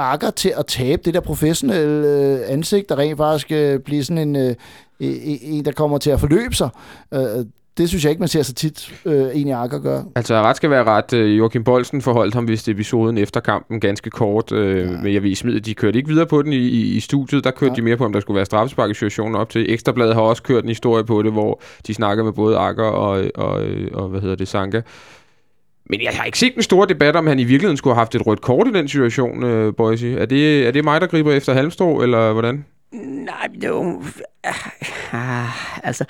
[0.00, 4.28] Akker til at tabe det der professionelle øh, ansigt, der rent faktisk øh, bliver sådan
[4.28, 4.54] en, øh,
[5.00, 6.68] en, der kommer til at forløbe sig.
[7.14, 7.44] Øh,
[7.78, 10.04] det synes jeg ikke, man ser så tit øh, egentlig Akker gøre.
[10.16, 11.12] Altså, ret skal være ret.
[11.12, 15.00] øh, Joachim Bolsen forholdt ham vist episoden efter kampen ganske kort øh, ja.
[15.02, 15.60] med Javis Smid.
[15.60, 16.56] De kørte ikke videre på den i,
[16.96, 17.44] i, studiet.
[17.44, 17.76] Der kørte ja.
[17.76, 19.72] de mere på, om der skulle være straffespark i situationen op til.
[19.72, 23.24] Ekstrabladet har også kørt en historie på det, hvor de snakker med både Akker og,
[23.34, 23.62] og,
[23.92, 24.80] og hvad hedder det, Sanka.
[25.90, 28.14] Men jeg har ikke set en stor debat, om han i virkeligheden skulle have haft
[28.14, 30.18] et rødt kort i den situation, øh, Boise.
[30.18, 32.64] Er det, er det mig, der griber efter halmstrå, eller hvordan?
[32.92, 34.02] Nej, det er jo...
[35.12, 36.04] Ah, altså,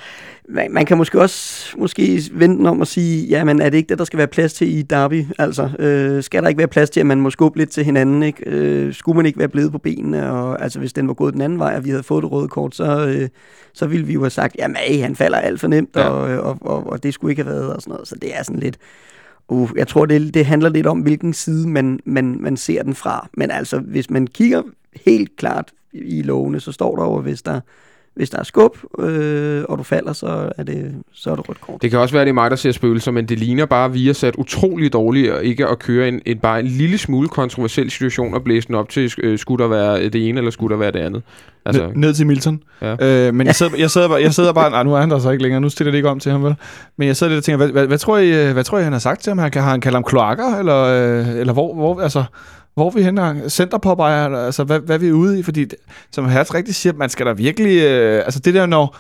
[0.49, 3.99] man, man kan måske også måske vente om at sige, jamen er det ikke det,
[3.99, 5.25] der skal være plads til i Derby?
[5.39, 8.23] Altså, øh, skal der ikke være plads til, at man må skubbe lidt til hinanden?
[8.23, 8.43] Ikke?
[8.47, 10.33] Øh, skulle man ikke være blevet på benene?
[10.33, 12.49] Og, altså, hvis den var gået den anden vej, og vi havde fået det røde
[12.49, 13.29] kort, så, øh,
[13.73, 16.09] så ville vi jo have sagt, jamen ej, han falder alt for nemt, ja.
[16.09, 18.09] og, og, og, og det skulle ikke have været, og sådan noget.
[18.09, 18.77] Så det er sådan lidt...
[19.49, 22.95] Uh, jeg tror, det, det handler lidt om, hvilken side man, man, man ser den
[22.95, 23.29] fra.
[23.35, 24.63] Men altså, hvis man kigger
[25.07, 27.61] helt klart i lovene, så står der jo, hvis der,
[28.19, 31.61] hvis der er skub, øh, og du falder, så er det, så er det rødt
[31.61, 31.83] kort.
[31.83, 33.95] Det kan også være, det er mig, der ser spøgelser, men det ligner bare, at
[33.95, 37.29] vi har sat utrolig dårligt og ikke at køre en, en, bare en lille smule
[37.29, 40.73] kontroversiel situation og blæse den op til, øh, skulle der være det ene, eller skulle
[40.73, 41.23] der være det andet.
[41.67, 42.61] Altså, ned, ned til Milton.
[42.83, 43.27] Ja.
[43.27, 44.71] Øh, men jeg sidder, jeg, sidder bare, jeg sidder bare...
[44.71, 45.61] Nej, nu er han der så ikke længere.
[45.61, 46.55] Nu stiller det ikke om til ham, vel?
[46.97, 48.93] Men jeg sidder lidt og tænker, hvad, hvad, hvad, tror, I, hvad tror I, han
[48.93, 49.39] har sagt til ham?
[49.39, 50.59] Har han, har han kaldt ham kloakker?
[50.59, 52.25] Eller, øh, eller hvor, hvor, altså,
[52.79, 53.51] hvor er vi henne?
[53.51, 54.37] Centerpåbejer?
[54.37, 55.43] Altså, hvad, hvad er vi ude i?
[55.43, 55.67] Fordi,
[56.13, 57.83] som Hertz rigtig siger, man skal da virkelig...
[57.83, 58.97] Øh, altså, det der, når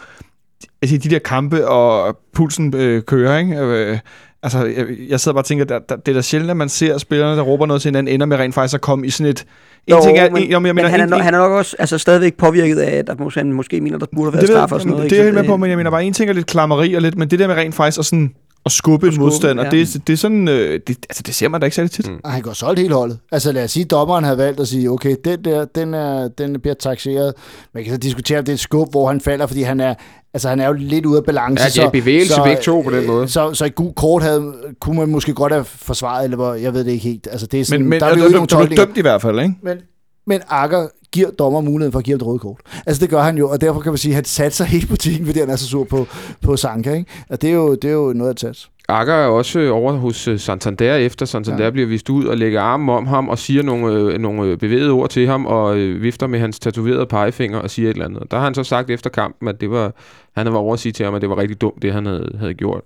[0.82, 3.56] altså, de der kampe og pulsen øh, kører, ikke?
[3.56, 3.98] Øh,
[4.42, 6.68] altså, jeg, jeg sidder bare og tænker, der, der, det er da sjældent, at man
[6.68, 9.30] ser spillerne, der råber noget til hinanden, ender med rent faktisk at komme i sådan
[9.30, 9.44] et...
[9.86, 11.34] En jo, ting er, men, en, jo, men, jeg mener, men han, er, en, han
[11.34, 14.46] er nok også altså, stadigvæk påvirket af, at måske, han måske mener, der burde være
[14.46, 15.10] straf og sådan noget.
[15.10, 16.94] Det er jeg helt med på, men jeg mener bare, en ting er lidt klammeri
[16.94, 18.34] og lidt, men det der med rent faktisk at sådan
[18.68, 19.70] at skubbe en modstander, ja.
[19.70, 22.08] det, det er sådan, øh, det, altså det ser man da ikke særlig tit.
[22.08, 22.20] Mm.
[22.24, 23.18] Og han går solgt hele holdet.
[23.32, 26.28] Altså lad os sige, at dommeren havde valgt at sige, okay, den der, den, er,
[26.28, 27.34] den bliver taxeret.
[27.74, 29.94] Man kan så diskutere, om det er et skub, hvor han falder, fordi han er,
[30.34, 31.64] altså han er jo lidt ude af balance.
[31.64, 33.28] Ja, det er bevægelse så, begge to på den måde.
[33.28, 36.74] Så, så et gult kort havde, kunne man måske godt have forsvaret, eller hvor, jeg
[36.74, 37.28] ved det ikke helt.
[37.30, 39.22] Altså det er sådan, men, men der er, er, er, er du dømt i hvert
[39.22, 39.54] fald, ikke?
[39.62, 39.78] Men,
[40.26, 42.60] men Akker giver dommer muligheden for at give ham et røde kort.
[42.86, 45.26] Altså det gør han jo, og derfor kan man sige, at han satser helt butikken,
[45.26, 46.06] fordi han er så sur på,
[46.42, 46.94] på Sanka.
[46.94, 47.10] Ikke?
[47.28, 48.68] Og det er, jo, det er jo noget at tage.
[48.90, 51.70] Akker er også over hos øh, Santander, efter Santander ja.
[51.70, 55.10] bliver vist ud og lægger armen om ham og siger nogle, øh, nogle bevægede ord
[55.10, 58.22] til ham og øh, vifter med hans tatoverede pegefinger og siger et eller andet.
[58.30, 59.92] Der har han så sagt efter kampen, at det var,
[60.36, 62.36] han var over at sige til ham, at det var rigtig dumt, det han havde,
[62.40, 62.80] havde gjort.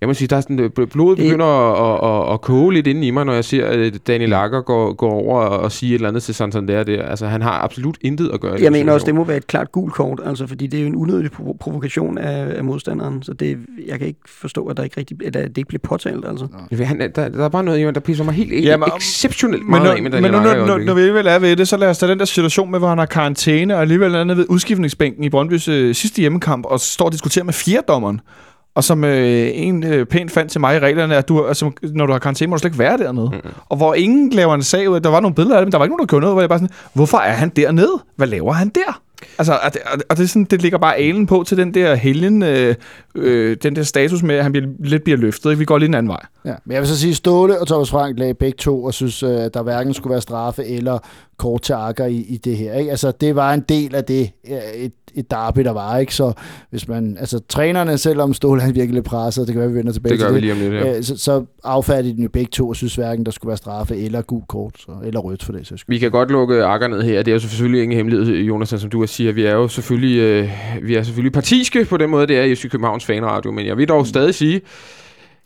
[0.00, 3.06] Jeg må sige, der er sådan, blodet begynder at, at, at, at koge lidt inde
[3.06, 6.08] i mig, når jeg ser, at Daniel Akker går, går over og siger et eller
[6.08, 7.02] andet til Santander der.
[7.02, 8.56] Altså, han har absolut intet at gøre.
[8.60, 10.88] Jeg mener også, det må være et klart gult kort, altså, fordi det er jo
[10.88, 14.82] en unødig provo- provokation af, af modstanderen, så det, jeg kan ikke forstå, at, der
[14.82, 16.24] ikke rigtig, at det ikke bliver påtalt.
[16.28, 16.46] Altså.
[16.70, 16.84] Ja.
[16.84, 19.90] Han, der, der, er bare noget, der pisser mig helt ja, men, exceptionelt meget men,
[19.90, 22.10] af med Men når, når, når vi alligevel er ved det, så lad os tage
[22.10, 25.70] den der situation med, hvor han har karantæne, og alligevel er ved udskiftningsbænken i Brøndby's
[25.70, 28.20] øh, sidste hjemmekamp, og står og diskuterer med fjerdommeren.
[28.74, 32.06] Og som øh, en øh, pænt fandt til mig i reglerne, at du, altså, når
[32.06, 33.30] du har karantæne, må du slet ikke være dernede.
[33.44, 33.50] Mm.
[33.68, 35.72] Og hvor ingen laver en sag ud af, der var nogle billeder af det, men
[35.72, 38.02] der var ikke nogen, der gjorde noget, hvor jeg bare sådan, hvorfor er han dernede?
[38.16, 39.00] Hvad laver han der?
[39.38, 41.94] Altså, og det, og det, er sådan, det ligger bare alen på til den der
[41.94, 42.74] helgen, øh,
[43.14, 45.50] øh, den der status med, at han bliver, lidt bliver løftet.
[45.50, 45.58] Ikke?
[45.58, 46.20] Vi går lidt en anden vej.
[46.44, 49.22] Ja, men jeg vil så sige, Ståle og Thomas Frank lagde begge to, og synes,
[49.22, 50.98] øh, at der hverken skulle være straffe eller
[51.38, 52.74] kort til Akker i, i det her.
[52.74, 52.90] Ikke?
[52.90, 54.30] Altså, det var en del af det,
[54.74, 55.98] et, et derby, der var.
[55.98, 56.32] ikke Så
[56.70, 60.12] hvis man, altså trænerne, selvom Ståle han virkelig presset, det kan være, vi vender tilbage
[60.12, 60.96] det gør til vi lige om lidt, ja.
[60.96, 63.96] øh, så, så affærdige den jo begge to, og synes hverken, der skulle være straffe
[63.96, 65.66] eller gul kort, så, eller rødt for det.
[65.66, 67.22] Så vi kan godt lukke Akker ned her.
[67.22, 69.32] Det er jo selvfølgelig ingen hemmelighed, Jonas, som du siger.
[69.32, 70.48] Vi er jo selvfølgelig, øh,
[70.82, 73.88] vi er selvfølgelig partiske på den måde, det er i Københavns Fanradio, men jeg vil
[73.88, 74.60] dog stadig sige,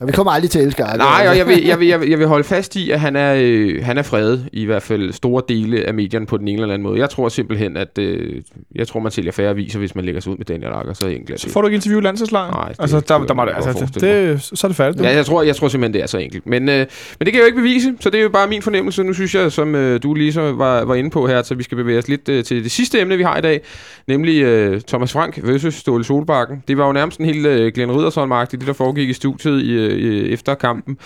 [0.05, 0.99] Og vi kommer aldrig til at elske Arke.
[0.99, 3.17] Nej, og jeg vil, jeg, vil, jeg, vil, jeg vil holde fast i, at han
[3.17, 6.63] er, øh, han er fredet, i hvert fald store dele af medierne på den ene
[6.63, 6.99] eller anden måde.
[7.01, 8.43] Jeg tror simpelthen, at øh,
[8.75, 11.07] jeg tror, man sælger færre aviser, hvis man lægger sig ud med Daniel Akker, så
[11.07, 12.51] enkelt Så får du ikke interview i landsholdslaget?
[12.53, 15.03] Nej, det altså, der, der må, jeg det- godt altså, det, så er det færdigt.
[15.05, 16.47] Ja, jeg tror, jeg tror simpelthen, det er så enkelt.
[16.47, 16.87] Men, øh, men
[17.27, 19.03] det kan jeg jo ikke bevise, så det er jo bare min fornemmelse.
[19.05, 21.63] Nu synes jeg, som øh, du lige så var, var inde på her, så vi
[21.63, 23.61] skal bevæge os lidt øh, til det sidste emne, vi har i dag,
[24.09, 26.63] nemlig øh, Thomas Frank versus Ståle Solbakken.
[26.69, 29.73] Det var jo nærmest en helt øh, Glenn riddersholm det der foregik i studiet i,
[29.73, 30.99] øh, Øh, efter kampen.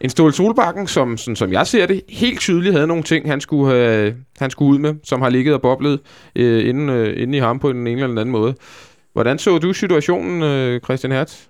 [0.00, 3.40] En Ståle Solbakken, som, sådan, som jeg ser det, helt tydeligt havde nogle ting, han
[3.40, 6.00] skulle, have, han skulle ud med, som har ligget og boblet
[6.36, 8.54] øh, inden, øh, inden i ham på en, en eller anden måde.
[9.12, 11.46] Hvordan så du situationen, øh, Christian Hertz?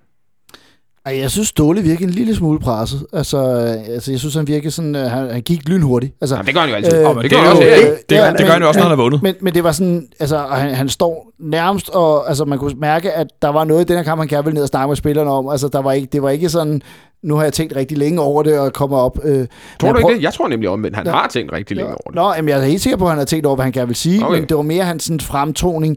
[1.07, 3.07] Ej, jeg synes, Ståle virkede en lille smule presset.
[3.12, 6.14] Altså, øh, altså jeg synes, han virkede sådan, øh, han, han gik lynhurtigt.
[6.20, 6.94] Altså, Ja, det gør han jo altid.
[6.94, 7.76] Øh, Øh, men det det gør han også jo- her.
[7.76, 9.22] det- det gør- det gør han jo også, når han har vundet.
[9.22, 13.12] Men, men det var sådan, altså, han, han står nærmest, og altså, man kunne mærke,
[13.12, 14.96] at der var noget i den her kamp, han gerne ville ned og snakke med
[14.96, 15.48] spillerne om.
[15.48, 16.82] Altså, der var ikke, det var ikke sådan,
[17.22, 19.18] nu har jeg tænkt rigtig længe over det, og kommer op.
[19.24, 19.46] Øh, Tror jeg
[19.80, 20.22] du ikke prøv- det?
[20.22, 21.12] Jeg tror nemlig omvendt, han Ja.
[21.12, 22.14] har tænkt rigtig længe over det.
[22.14, 23.86] Nå, jamen, jeg er helt sikker på, at han har tænkt over, hvad han gerne
[23.86, 24.38] vil sige, okay.
[24.40, 25.96] men det var mere hans sådan, fremtoning.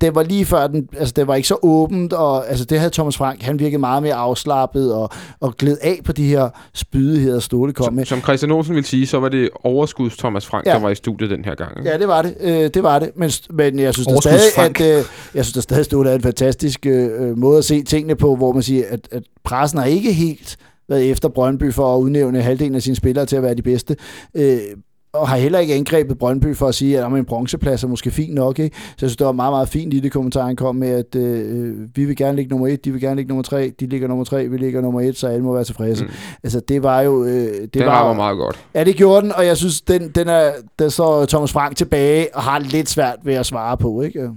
[0.00, 2.90] Det var lige før, den, altså det var ikke så åbent, og altså det havde
[2.90, 5.10] Thomas Frank, han virkede meget mere afslappet og,
[5.40, 8.04] og gled af på de her spydigheder, Ståle kom med.
[8.04, 10.72] Som, som Christian Olsen vil sige, så var det overskuds Thomas Frank, ja.
[10.72, 11.78] Der var i studiet den her gang.
[11.78, 11.90] ikke?
[11.90, 12.36] Ja, det var det.
[12.40, 13.10] Øh, det var det.
[13.16, 15.04] Men, men jeg synes Overskuds stadig, at øh,
[15.34, 18.52] jeg synes da stadig, Ståle er en fantastisk øh, måde at se tingene på, hvor
[18.52, 20.56] man siger, at, at pressen har ikke helt
[20.88, 23.96] været efter Brøndby for at udnævne halvdelen af sine spillere til at være de bedste.
[24.34, 24.58] Øh,
[25.12, 28.10] og har heller ikke angrebet Brøndby for at sige, at "Jamen, en bronzeplads er måske
[28.10, 28.58] fint nok.
[28.58, 28.76] Ikke?
[28.76, 31.76] Så jeg synes, det var meget, meget fint lille kommentar, han kom med, at øh,
[31.96, 34.24] vi vil gerne ligge nummer et, de vil gerne ligge nummer tre, de ligger nummer
[34.24, 36.04] tre, vi ligger nummer et, så alle må være tilfredse.
[36.04, 36.10] Mm.
[36.42, 37.24] Altså, det var jo...
[37.24, 38.64] Øh, det Det var, rammer meget godt.
[38.74, 42.26] Ja, det gjorde den, og jeg synes, den, den er, der så Thomas Frank tilbage
[42.36, 44.30] og har lidt svært ved at svare på, ikke?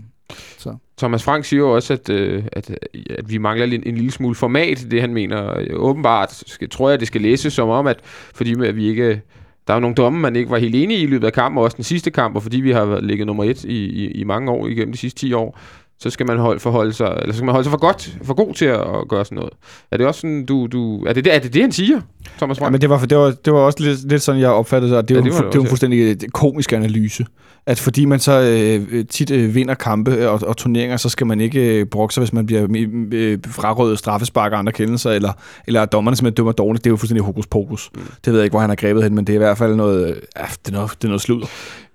[0.98, 2.70] Thomas Frank siger jo også, at, øh, at,
[3.10, 5.58] at vi mangler en, en lille smule format i det, han mener.
[5.60, 7.98] Øh, Åbenbart skal, tror jeg, det skal læses som om, at
[8.36, 9.22] fordi at vi ikke...
[9.68, 11.58] Der er jo nogle domme, man ikke var helt enig i i løbet af kampen,
[11.58, 14.24] og også den sidste kamp, og fordi vi har ligget nummer et i, i, i
[14.24, 15.60] mange år igennem de sidste 10 år,
[16.00, 18.34] så skal man holde, forholde sig, eller så skal man holde sig for godt, for
[18.34, 19.54] god til at, at gøre sådan noget.
[19.92, 22.02] Er det også sådan, du, du er, det det, er det det, han siger,
[22.38, 22.72] Thomas Ja, Frank?
[22.72, 25.10] men det var, det var, det var også lidt, lidt sådan, jeg opfattede det, og
[25.10, 27.26] det, Ja, ja, det var, var det, det var en fuldstændig komisk analyse.
[27.68, 31.42] At fordi man så øh, tit øh, vinder kampe og, og turneringer, så skal man
[31.42, 32.68] ikke øh, brokke sig, hvis man bliver
[33.12, 35.32] øh, frarøvet straffespark og andre kendelser, eller,
[35.68, 36.84] eller at dommerne simpelthen dømmer dårligt.
[36.84, 37.90] Det er jo fuldstændig hokus pokus.
[37.96, 38.02] Mm.
[38.26, 39.76] Det ved jeg ikke, hvor han har grebet hen, men det er i hvert fald
[39.76, 41.48] noget, øh, ja, det er noget, det er noget sludder.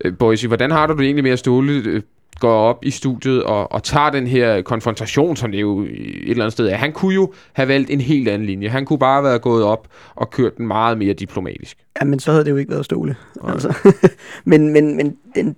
[0.04, 2.02] Øh, Boise, hvordan har du det egentlig med at Ståle øh,
[2.40, 6.44] går op i studiet og, og tager den her konfrontation, som det jo et eller
[6.44, 6.76] andet sted er?
[6.76, 8.68] Han kunne jo have valgt en helt anden linje.
[8.68, 11.78] Han kunne bare have været gået op og kørt den meget mere diplomatisk.
[12.00, 13.16] Ja, men så havde det jo ikke været Ståle.
[13.44, 13.92] Altså.
[14.44, 15.56] men, men, men den,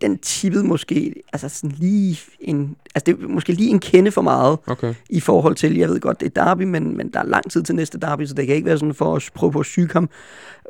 [0.00, 4.22] den tippede måske altså sådan lige en, altså det er måske lige en kende for
[4.22, 4.94] meget Okay.
[5.10, 7.62] i forhold til, jeg ved godt, det er derby, men, men der er lang tid
[7.62, 9.88] til næste derby, så det kan ikke være sådan for at prøve på at syge
[9.92, 10.08] ham.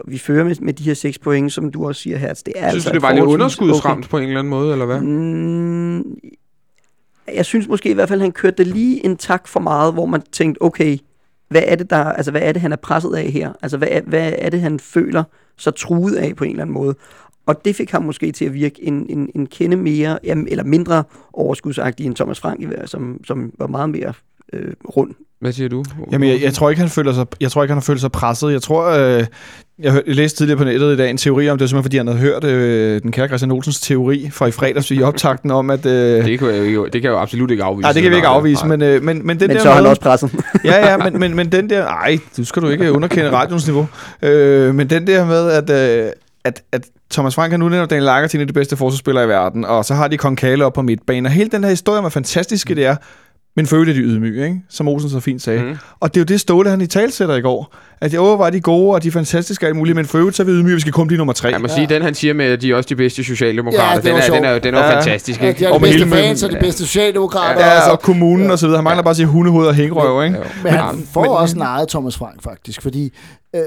[0.09, 2.35] Vi fører med, med de her seks point, som du også siger her.
[2.35, 4.11] Det er Synes altså du, det et var lidt underskudsramt okay.
[4.11, 5.01] på en eller anden måde, eller hvad?
[5.01, 6.05] Mm,
[7.35, 10.07] jeg synes måske i hvert fald, han kørte det lige en tak for meget, hvor
[10.07, 10.99] man tænkte, okay,
[11.49, 13.53] hvad er det, der, altså, hvad er det han er presset af her?
[13.63, 15.25] Altså, hvad er, hvad er det, han føler
[15.57, 16.95] sig truet af på en eller anden måde?
[17.47, 21.05] Og det fik ham måske til at virke en, en, en kende mere, eller mindre
[21.33, 24.13] overskudsagtig end Thomas Frank, som, som var meget mere
[24.53, 25.11] øh, rund.
[25.41, 25.85] Hvad siger du?
[26.13, 28.13] Jamen, jeg, jeg, tror ikke, han føler sig, jeg tror ikke, han har følt sig
[28.13, 28.53] presset.
[28.53, 29.25] Jeg tror, øh,
[29.79, 31.97] jeg, hør, jeg læste tidligere på nettet i dag en teori om det, simpelthen fordi
[31.97, 35.71] han havde hørt øh, den kære Christian Olsens teori fra i fredags i optakten om,
[35.71, 35.87] at...
[35.87, 37.83] Øh, Det kan, jeg, jo, det kan jeg jo absolut ikke afvise.
[37.83, 39.75] Nej, det kan vi ikke afvise, men, øh, men, men den Men der så er
[39.75, 40.31] han også presset.
[40.65, 41.87] ja, ja, men, men, men den der...
[41.87, 43.87] Ej, du skal du ikke underkende radions niveau.
[44.23, 45.71] Øh, men den der med, at,
[46.05, 46.11] øh,
[46.47, 49.25] at, at Thomas Frank har nu nævnt Daniel Lager til en af de bedste forsvarsspillere
[49.25, 51.99] i verden, og så har de Konkale op på midtbanen, og hele den her historie
[51.99, 52.97] om, hvor fantastiske det er,
[53.57, 54.61] men for øvrigt er de ydmyge, ikke?
[54.71, 55.63] som Olsen så fint sagde.
[55.63, 55.77] Mm.
[56.01, 57.75] Og det er jo det Ståle, han i talsætter i går.
[58.01, 60.43] At de overvejer de gode, og de fantastiske og alt muligt, men for øvrigt så
[60.43, 61.49] er vi ydmyge, vi skal kun blive nummer tre.
[61.49, 63.97] Jeg må sige, den han siger med, at de er også de bedste socialdemokrater, Ja,
[63.97, 64.97] det den, er, den, er, den er jo Ja.
[64.97, 65.43] fantastisk.
[65.43, 65.59] Ja, Ikke?
[65.61, 67.61] de er Og de med bedste hele- fans og de bedste socialdemokrater.
[67.67, 67.91] Ja, altså.
[67.91, 68.79] og kommunen og så videre.
[68.79, 70.37] Han mangler bare at sige hundehoved og hængrøv, ikke?
[70.65, 72.83] Men Ja, han får men- også nejet Thomas Frank, faktisk.
[72.83, 73.13] Fordi
[73.55, 73.63] øh,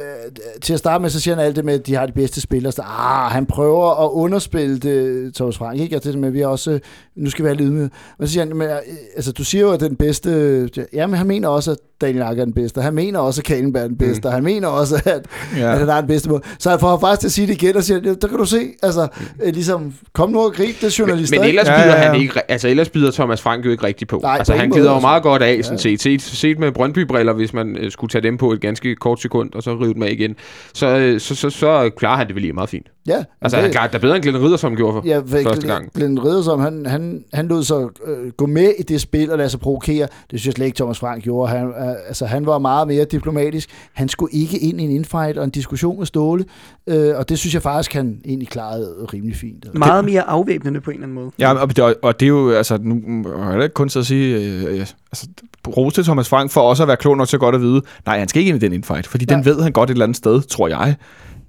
[0.62, 2.42] til at starte med, så siger han alt det med, at de har de bedste
[2.42, 2.72] spillere.
[2.72, 5.80] Så, ah, han prøver at underspille det, Thomas Frank.
[5.80, 5.96] Ikke?
[5.96, 6.80] Altså, det med, vi er også,
[7.16, 7.90] nu skal vi være lidt med.
[8.20, 8.78] Men så siger han, men, øh,
[9.16, 10.70] altså, du siger jo, at den bedste...
[10.94, 12.82] Ja, men han mener også, at Daniel Akker er den bedste.
[12.82, 14.28] Han mener også, at Kalenberg er den bedste.
[14.28, 14.34] Mm.
[14.34, 15.26] Han mener også, at,
[15.58, 15.60] ja.
[15.66, 15.72] Ja.
[15.74, 16.42] at han er den bedste måde.
[16.60, 18.68] Så han får faktisk til at sige det igen, og siger, der kan du se,
[18.84, 19.08] altså,
[19.44, 21.40] øh, ligesom, kom nu og grib det, Men, journalister.
[21.40, 21.60] men ikke?
[21.60, 22.12] ellers Ja, bider ja, ja.
[22.12, 24.20] han ikke, altså ellers bider Thomas Frank jo ikke rigtig på.
[24.24, 25.62] Nej, altså på han gider jo meget godt af, Ja.
[25.62, 26.02] sådan set.
[26.02, 26.22] set.
[26.22, 29.64] Set med Brøndby-briller, hvis man øh, skulle tage dem på et ganske kort sekund, og
[29.64, 30.36] så rive dem af igen,
[30.74, 32.88] så, øh, så, så, så klarer han det vel lige meget fint.
[33.08, 35.38] Ja, Altså, det- han er der bedre end Glenn Ridder, som gjorde for Ja, for
[35.44, 35.92] første gang.
[35.96, 37.78] Glenn Riddersom, han, han, han lod sig
[38.08, 40.02] øh, gå med i det spil og lade sig provokere.
[40.32, 41.52] Det synes jeg slet ikke, Thomas Frank gjorde.
[41.52, 43.70] Han, øh, altså, han var meget mere diplomatisk.
[43.94, 46.46] Han skulle ikke ind i en infight og en diskussion med Ståle,
[46.88, 49.66] øh, og det synes jeg faktisk, han egentlig klarede rimelig fint.
[49.66, 49.80] Altså.
[49.80, 51.32] Meget mere afvæbnende på en eller anden måde.
[51.40, 54.06] Ja, og det, og- det er jo, altså, nu må jeg ikke kun så at
[54.06, 54.80] sige, øh, øh,
[55.12, 55.28] altså,
[55.68, 58.20] rose til Thomas Frank for også at være klog nok til godt at vide, nej,
[58.20, 59.44] han skal ikke ind i den infight, fordi den Nej.
[59.46, 60.96] ved han godt et eller andet sted, tror jeg,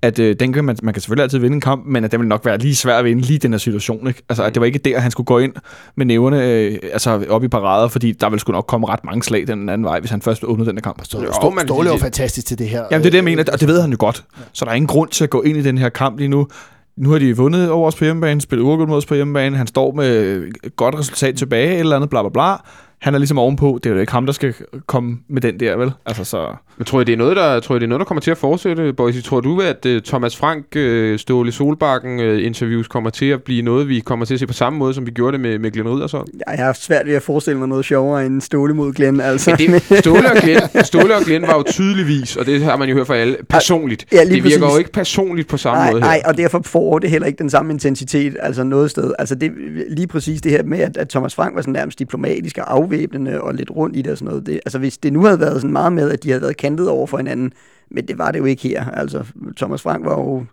[0.03, 2.21] at øh, den kan man, man kan selvfølgelig altid vinde en kamp, men at den
[2.21, 4.09] vil nok være lige svær at vinde lige i den her situation.
[4.09, 4.23] Ikke?
[4.29, 5.53] Altså, at det var ikke der, han skulle gå ind
[5.97, 9.23] med næverne øh, altså op i parader, fordi der ville sgu nok komme ret mange
[9.23, 11.05] slag den anden vej, hvis han først åbnede den her kamp.
[11.05, 11.29] Ståle,
[11.65, 12.85] Ståle er jo fantastisk til det her.
[12.91, 14.25] Jamen, det er det, jeg mener, og det ved han jo godt.
[14.53, 16.49] Så der er ingen grund til at gå ind i den her kamp lige nu.
[16.97, 19.57] Nu har de vundet over os på hjemmebane, spillet uafgjort mod os på hjemmebane.
[19.57, 22.57] Han står med et godt resultat tilbage, eller andet, bla bla bla.
[23.01, 23.81] Han er ligesom ovenpå.
[23.85, 24.55] Det er jo ikke ham, der skal
[24.87, 25.91] komme med den der, vel?
[26.07, 26.55] Altså, så...
[26.79, 28.31] Men tror I, det er noget, der, tror I, det er noget, der kommer til
[28.31, 29.25] at fortsætte, Boys?
[29.25, 33.63] Tror du, at uh, Thomas Frank, uh, Ståle Solbakken uh, interviews kommer til at blive
[33.63, 35.71] noget, vi kommer til at se på samme måde, som vi gjorde det med, med
[35.71, 36.27] Glenn Riddersson?
[36.49, 39.21] Jeg har haft svært ved at forestille mig noget sjovere end Ståle mod Glenn.
[39.21, 39.57] Altså.
[39.59, 42.89] Men det, Ståle, og Glenn, Ståle og Glenn var jo tydeligvis, og det har man
[42.89, 44.07] jo hørt fra alle, personligt.
[44.13, 44.75] Ja, lige det virker præcis.
[44.75, 46.09] jo ikke personligt på samme nej, måde her.
[46.09, 49.13] nej, og derfor får det heller ikke den samme intensitet, altså noget sted.
[49.19, 49.53] Altså det,
[49.91, 53.41] lige præcis det her med, at, at Thomas Frank var sådan nærmest diplomatisk og afvæbnende
[53.41, 54.47] og lidt rundt i det og sådan noget.
[54.47, 56.88] Det, altså hvis det nu havde været sådan meget med, at de havde været kantet
[56.88, 57.53] over for hinanden,
[57.91, 58.84] men det var det jo ikke her.
[58.91, 59.24] Altså
[59.57, 60.45] Thomas Frank var jo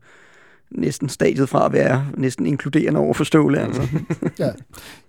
[0.72, 3.60] næsten stadiet fra at være næsten inkluderende over for Ståle.
[3.60, 3.82] Altså.
[4.40, 4.50] Ja.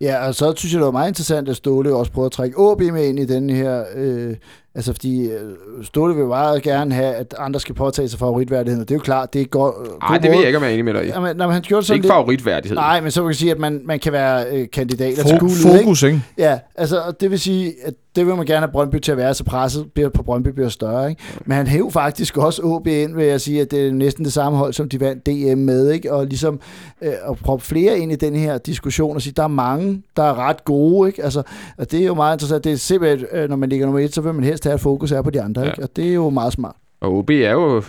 [0.00, 2.56] ja, og så synes jeg, det var meget interessant, at Ståle også prøvede at trække
[2.60, 3.84] AB med ind i den her...
[3.96, 4.36] Øh,
[4.74, 5.38] altså, fordi øh,
[5.82, 9.02] Ståle vil meget gerne have, at andre skal påtage sig favoritværdigheden, og det er jo
[9.02, 9.74] klart, det er godt...
[10.00, 11.08] Nej, det ved jeg ikke, om jeg er enig med dig i.
[11.08, 12.12] Jamen, når han gjorde Det er sådan ikke lidt...
[12.12, 12.76] favoritværdighed.
[12.76, 15.38] Nej, men så kan man sige, at man, man kan være øh, kandidater til Fo-
[15.38, 15.78] guldet, ikke?
[15.84, 16.22] fokus, ikke?
[16.38, 19.18] Ja, altså, og det vil sige, at det vil man gerne have Brøndby til at
[19.18, 21.10] være, så presset bliver på Brøndby bliver større.
[21.10, 21.22] Ikke?
[21.46, 24.32] Men han hæv faktisk også OB ind, vil jeg sige, at det er næsten det
[24.32, 25.90] samme hold, som de vandt DM med.
[25.90, 26.12] Ikke?
[26.12, 26.60] Og ligesom
[27.02, 30.22] øh, at proppe flere ind i den her diskussion og sige, der er mange, der
[30.22, 31.08] er ret gode.
[31.08, 31.24] Ikke?
[31.24, 31.42] Altså,
[31.78, 32.64] og det er jo meget interessant.
[32.64, 34.80] Det er simpelthen, øh, når man ligger nummer et, så vil man helst have, at
[34.80, 35.62] fokus er på de andre.
[35.62, 35.70] Ja.
[35.70, 35.82] Ikke?
[35.82, 36.76] Og det er jo meget smart.
[37.00, 37.82] Og OB er jo,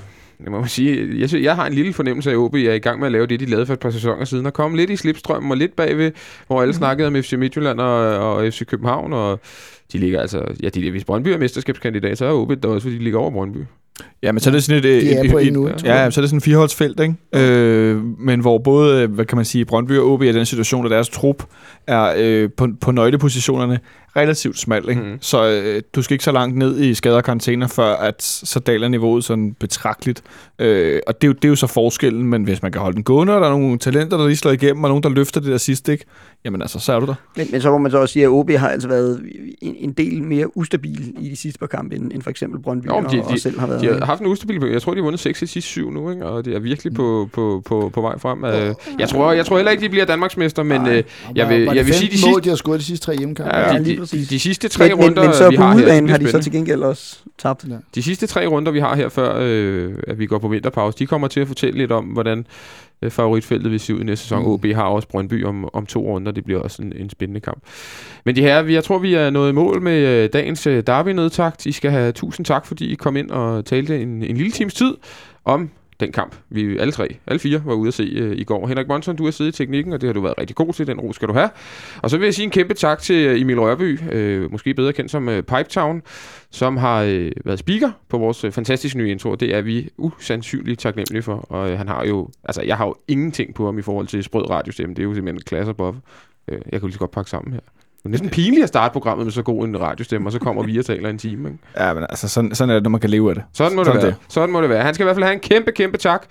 [0.43, 2.73] det må man sige, jeg, synes, jeg har en lille fornemmelse af, at OB er
[2.73, 4.77] i gang med at lave det, de lavede for et par sæsoner siden, og komme
[4.77, 6.11] lidt i slipstrømmen og lidt bagved,
[6.47, 9.39] hvor alle snakkede om FC Midtjylland og, og FC København, og
[9.93, 12.97] de ligger altså, ja, de, hvis Brøndby er mesterskabskandidat, så er OB der også, fordi
[12.97, 13.59] de ligger over Brøndby.
[14.23, 14.83] Ja, men så er det sådan et...
[14.83, 16.99] De er et, på et, en nu, et, ja, så er det sådan et fireholdsfelt,
[16.99, 17.15] ikke?
[17.35, 20.85] Øh, men hvor både, hvad kan man sige, Brøndby og OB er i den situation,
[20.85, 21.43] at deres trup
[21.87, 23.79] er øh, på, på nøglepositionerne
[24.15, 25.01] relativt smal, ikke?
[25.01, 25.17] Mm.
[25.21, 28.59] Så øh, du skal ikke så langt ned i skader og karantæner, før at så
[28.59, 30.21] daler niveauet sådan betragteligt.
[30.59, 32.95] Øh, og det er, jo, det er jo så forskellen, men hvis man kan holde
[32.95, 35.41] den gående, og der er nogle talenter, der lige slår igennem, og nogen, der løfter
[35.41, 36.05] det der sidste, ikke?
[36.45, 37.13] Jamen altså, så er du der.
[37.37, 39.21] Men, men så må man så også sige, at OB har altså været
[39.61, 42.87] en, en del mere ustabil i de sidste par kampe, end, end for eksempel Brøndby
[42.87, 43.81] Jo, de- og, og de- selv har været.
[43.81, 45.91] De har haft en ustabil Jeg tror, de har vundet 6 af de sidste syv
[45.91, 46.25] nu, ikke?
[46.25, 48.43] og det er virkelig på, på, på, på vej frem.
[48.45, 51.03] Øh, Jeg tror, jeg tror heller ikke, de bliver Danmarksmester, men øh,
[51.35, 53.05] jeg vil, jeg det vil sige, de 15 mål, sidste, de har scoret de sidste
[53.05, 53.57] tre hjemmekampe.
[53.57, 54.27] ja, Ja, de, lige de, præcis.
[54.27, 56.39] de sidste tre men, men, runder, men så vi på har bliver har de så
[56.41, 57.65] til gengæld også tabt.
[57.95, 61.05] De sidste tre runder, vi har her før, øh, at vi går på vinterpause, de
[61.07, 62.45] kommer til at fortælle lidt om, hvordan
[63.01, 64.41] øh, favoritfeltet se ud i næste sæson.
[64.41, 64.47] Mm.
[64.47, 66.31] OB har også Brøndby om, om to runder.
[66.31, 67.63] Det bliver også en, en spændende kamp.
[68.25, 71.65] Men de her, jeg tror, vi er nået i mål med øh, dagens øh, derby-nedtakt.
[71.65, 74.73] I skal have tusind tak, fordi I kom ind og talte en, en lille times
[74.73, 74.97] tid
[75.45, 75.69] om
[75.99, 76.35] den kamp.
[76.49, 78.67] Vi alle tre, alle fire, var ude at se øh, i går.
[78.67, 80.87] Henrik Monson, du har siddet i teknikken, og det har du været rigtig god til.
[80.87, 81.49] Den ro skal du have.
[82.01, 84.93] Og så vil jeg sige en kæmpe tak til øh, Emil Rørby, øh, måske bedre
[84.93, 86.01] kendt som øh, Pipetown,
[86.51, 89.35] som har øh, været speaker på vores øh, fantastiske nye intro.
[89.35, 91.35] Det er vi usandsynligt taknemmelige for.
[91.35, 94.23] Og øh, han har jo, altså jeg har jo ingenting på ham i forhold til
[94.23, 94.95] sprød radiostemme.
[94.95, 96.01] Det er jo simpelthen en klasse above.
[96.47, 97.59] Øh, jeg kan lige så godt pakke sammen her.
[97.99, 100.63] Det er næsten pinligt at starte programmet med så god en radiostemme, og så kommer
[100.63, 101.49] vi og taler en time.
[101.49, 101.59] Ikke?
[101.77, 103.43] Ja, men altså, sådan, sådan er det, når man kan leve af det.
[103.53, 104.11] Sådan må det Sådan være.
[104.11, 104.17] det.
[104.29, 104.83] Sådan må det være.
[104.83, 106.25] Han skal i hvert fald have en kæmpe, kæmpe tak.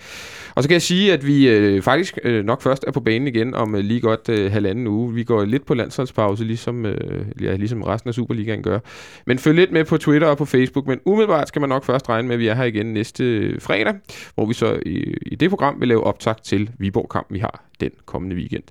[0.55, 3.29] Og så kan jeg sige, at vi øh, faktisk øh, nok først er på banen
[3.29, 5.15] igen om øh, lige godt øh, halvanden uge.
[5.15, 8.79] Vi går lidt på landsholdspause, ligesom, øh, ja, ligesom resten af Superligaen gør.
[9.27, 10.87] Men følg lidt med på Twitter og på Facebook.
[10.87, 13.61] Men umiddelbart skal man nok først regne med, at vi er her igen næste øh,
[13.61, 13.95] fredag,
[14.35, 17.91] hvor vi så i, i det program vil lave optakt til Viborg-kamp, vi har den
[18.07, 18.63] kommende weekend.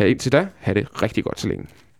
[0.00, 1.66] Her indtil da, have det rigtig godt så længe.